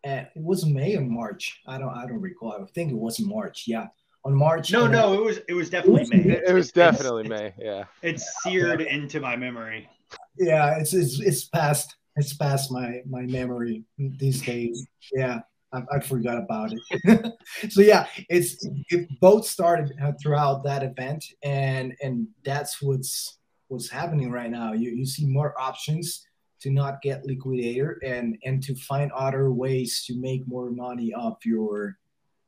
[0.05, 1.61] Uh, it was May or March.
[1.65, 2.55] I don't I don't recall.
[2.61, 3.65] I think it was March.
[3.69, 3.87] Yeah
[4.25, 4.73] on March.
[4.73, 6.43] No, no, it was it was definitely it was, May.
[6.49, 7.55] It was definitely it's, May.
[7.57, 9.89] Yeah, it's seared into my memory.
[10.37, 14.85] Yeah, it's it's it's past it's past my my memory these days.
[15.13, 15.43] Yeah,
[15.73, 17.33] I, I forgot about it.
[17.71, 23.39] so yeah, it's it both started throughout that event, and and that's what's
[23.69, 24.73] what's happening right now.
[24.73, 26.27] You you see more options
[26.61, 31.45] to not get liquidator and and to find other ways to make more money off
[31.45, 31.99] your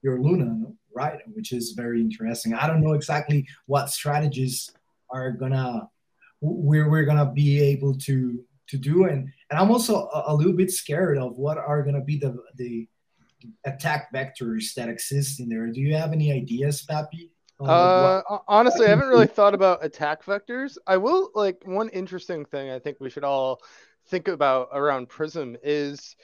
[0.03, 2.55] your Luna right, which is very interesting.
[2.55, 4.71] I don't know exactly what strategies
[5.11, 5.89] are gonna
[6.41, 10.53] we're we're gonna be able to to do, and and I'm also a, a little
[10.53, 12.89] bit scared of what are gonna be the the
[13.65, 15.67] attack vectors that exist in there.
[15.69, 17.31] Do you have any ideas, Pappy?
[17.61, 20.79] Uh, honestly, I haven't really thought about attack vectors.
[20.87, 23.61] I will like one interesting thing I think we should all
[24.09, 26.17] think about around Prism is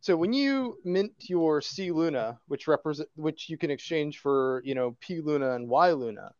[0.00, 4.74] so when you mint your C Luna, which represent which you can exchange for you
[4.74, 6.32] know P Luna and Y Luna,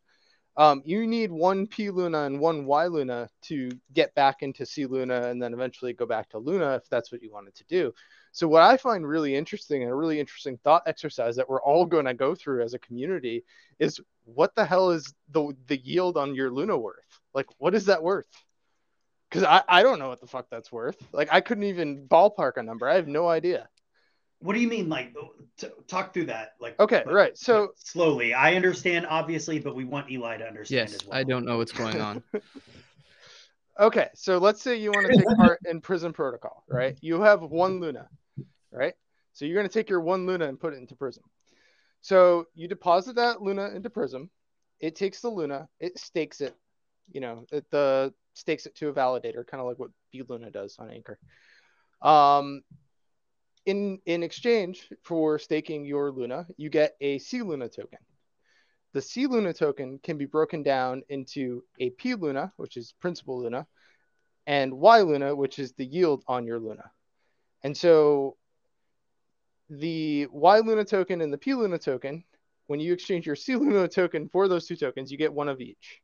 [0.56, 4.86] um, you need one P Luna and one Y Luna to get back into C
[4.86, 7.92] Luna and then eventually go back to Luna if that's what you wanted to do.
[8.32, 11.84] So what I find really interesting and a really interesting thought exercise that we're all
[11.84, 13.44] going to go through as a community
[13.78, 17.20] is what the hell is the the yield on your Luna worth?
[17.34, 18.26] Like what is that worth?
[19.30, 20.96] Because I, I don't know what the fuck that's worth.
[21.12, 22.88] Like I couldn't even ballpark a number.
[22.88, 23.68] I have no idea.
[24.40, 24.88] What do you mean?
[24.88, 26.54] Like, oh, t- talk through that.
[26.60, 27.36] Like, okay, but, right.
[27.36, 31.18] So slowly, I understand obviously, but we want Eli to understand yes, as well.
[31.18, 32.22] I don't know what's going on.
[33.80, 36.96] okay, so let's say you want to take part in Prism Protocol, right?
[37.02, 38.08] You have one Luna,
[38.72, 38.94] right?
[39.34, 41.22] So you're going to take your one Luna and put it into Prism.
[42.00, 44.30] So you deposit that Luna into Prism.
[44.80, 46.56] It takes the Luna, it stakes it.
[47.12, 50.76] You know, it, the stakes it to a validator, kind of like what BLuna does
[50.78, 51.18] on Anchor.
[52.02, 52.62] Um,
[53.66, 57.98] in in exchange for staking your Luna, you get a C Luna token.
[58.92, 63.40] The C Luna token can be broken down into a P Luna, which is principal
[63.42, 63.66] Luna,
[64.46, 66.90] and Y Luna, which is the yield on your Luna.
[67.62, 68.36] And so
[69.68, 72.24] the Y Luna token and the P Luna token,
[72.66, 75.60] when you exchange your C Luna token for those two tokens, you get one of
[75.60, 76.00] each.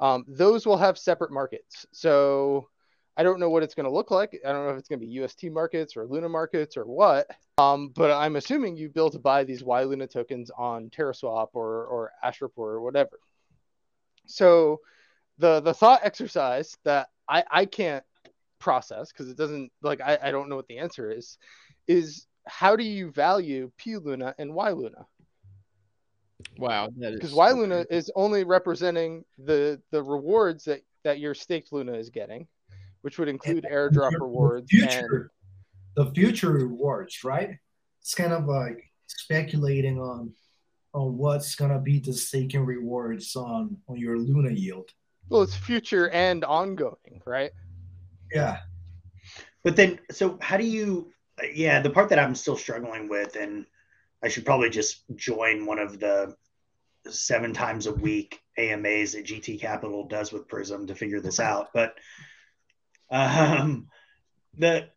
[0.00, 1.86] Um, those will have separate markets.
[1.92, 2.68] So
[3.16, 4.38] I don't know what it's going to look like.
[4.46, 7.26] I don't know if it's going to be UST markets or Luna markets or what.
[7.58, 11.86] Um, but I'm assuming you build to buy these Y Luna tokens on TerraSwap or
[11.86, 13.18] or Astroport or whatever.
[14.26, 14.80] So
[15.38, 18.04] the the thought exercise that I I can't
[18.60, 21.38] process because it doesn't like I, I don't know what the answer is
[21.88, 25.06] is how do you value P Luna and Y Luna?
[26.58, 27.88] Wow, that is Because so Y Luna crazy.
[27.90, 32.46] is only representing the the rewards that that your staked Luna is getting,
[33.02, 35.30] which would include airdrop The rewards and future,
[35.96, 37.56] the future rewards, right?
[38.00, 40.32] It's kind of like speculating on
[40.94, 44.90] on what's gonna be the staking rewards on on your Luna yield.
[45.28, 47.52] well, it's future and ongoing, right?
[48.34, 48.58] Yeah,
[49.64, 51.12] But then, so how do you?
[51.54, 53.64] Yeah, the part that I'm still struggling with, and
[54.24, 56.34] I should probably just join one of the
[57.10, 61.68] seven times a week AMAs that GT Capital does with Prism to figure this out.
[61.72, 61.94] But
[63.10, 63.88] um,
[64.56, 64.88] the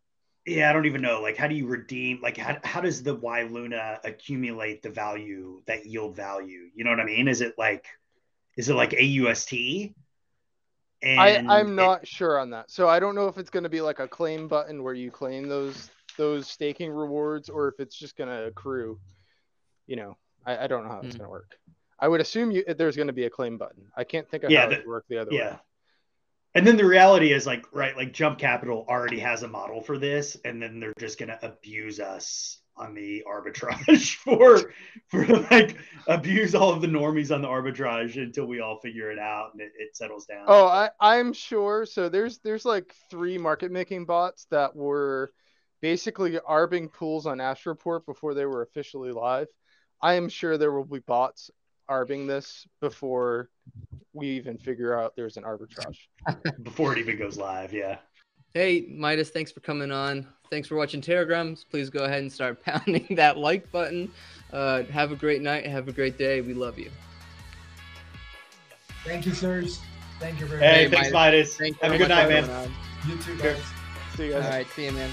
[0.44, 1.20] yeah, I don't even know.
[1.20, 2.20] Like, how do you redeem?
[2.20, 6.68] Like, how how does the Y Luna accumulate the value, that yield value?
[6.74, 7.28] You know what I mean?
[7.28, 7.86] Is it like,
[8.56, 9.94] is it like AUST?
[11.02, 12.70] And I I'm not sure on that.
[12.70, 15.10] So I don't know if it's going to be like a claim button where you
[15.10, 18.98] claim those those staking rewards, or if it's just going to accrue.
[19.86, 21.18] You know, I, I don't know how it's Hmm.
[21.18, 21.56] going to work.
[22.02, 23.84] I would assume you, there's going to be a claim button.
[23.96, 25.58] I can't think of Yeah, how the- it would work the other yeah way.
[26.56, 29.96] and then the reality is like right like jump capital already has a model for
[29.98, 34.72] this and then they're just going to abuse us on the arbitrage for
[35.08, 35.76] for like
[36.08, 39.60] abuse all of the normies on the arbitrage until we all figure it out and
[39.62, 41.86] it, it settles down Oh, I, I'm sure.
[41.86, 45.32] So there's there's like three market making bots that were
[45.80, 49.48] basically arbing pools on Astroport before they were officially live.
[50.00, 51.50] I am sure there will be bots
[51.88, 53.48] arbing this before
[54.12, 55.98] we even figure out there's an arbitrage.
[56.62, 57.96] before it even goes live yeah
[58.54, 60.26] Hey, Midas, thanks for coming on.
[60.50, 61.64] Thanks for watching Telegrams.
[61.64, 64.10] Please go ahead and start pounding that like button.
[64.52, 65.64] Uh, have a great night.
[65.66, 66.42] Have a great day.
[66.42, 66.90] We love you.
[69.06, 69.80] thank you, sirs.
[70.20, 71.14] Thank you very hey Hey, thanks Midas.
[71.14, 72.74] midas Thanks have a good night man on.
[73.08, 73.54] You too, Sure.
[73.54, 73.62] guys.
[74.16, 74.44] See you guys.
[74.44, 75.10] All right, see you, man.